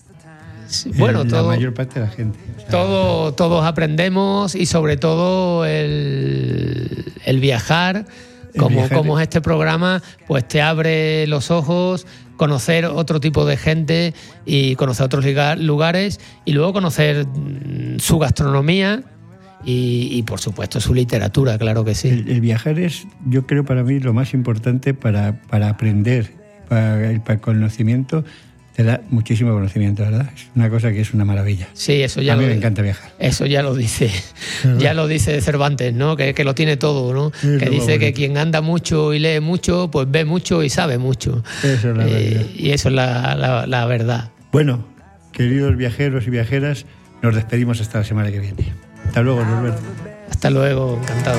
[0.97, 2.39] Bueno, la todo, mayor parte de la gente.
[2.57, 8.07] O sea, todo, todos aprendemos y sobre todo el, el viajar,
[8.55, 8.97] El como, viajar.
[8.97, 12.07] como es este programa, pues te abre los ojos,
[12.37, 14.15] conocer otro tipo de gente
[14.47, 15.25] y conocer otros
[15.59, 19.03] lugares y luego conocer mm, su gastronomía
[19.65, 22.09] y, y, por supuesto su literatura, claro que sí.
[22.09, 26.33] El, el viajar es, yo creo, para mí lo más importante para, para aprender,
[26.67, 28.25] para para el conocimiento.
[28.77, 30.31] Te da muchísimo conocimiento, ¿verdad?
[30.35, 31.69] Es una cosa que es una maravilla.
[31.75, 33.11] Sí, eso ya A mí lo me encanta viajar.
[33.19, 34.11] Eso ya lo dice,
[34.79, 36.17] ya lo dice Cervantes, ¿no?
[36.17, 37.33] Que, que lo tiene todo, ¿no?
[37.47, 40.97] Es que dice que quien anda mucho y lee mucho, pues ve mucho y sabe
[40.99, 41.43] mucho.
[41.63, 42.43] Eso es la Eh, realidad.
[42.57, 44.31] y eso es la, la- la verdad.
[44.53, 44.87] Bueno,
[45.33, 46.87] queridos viajeros y viajeras,
[47.23, 48.73] nos despedimos hasta la semana que viene.
[49.07, 49.83] Hasta luego, Norberto.
[50.31, 51.39] Hasta luego, encantado.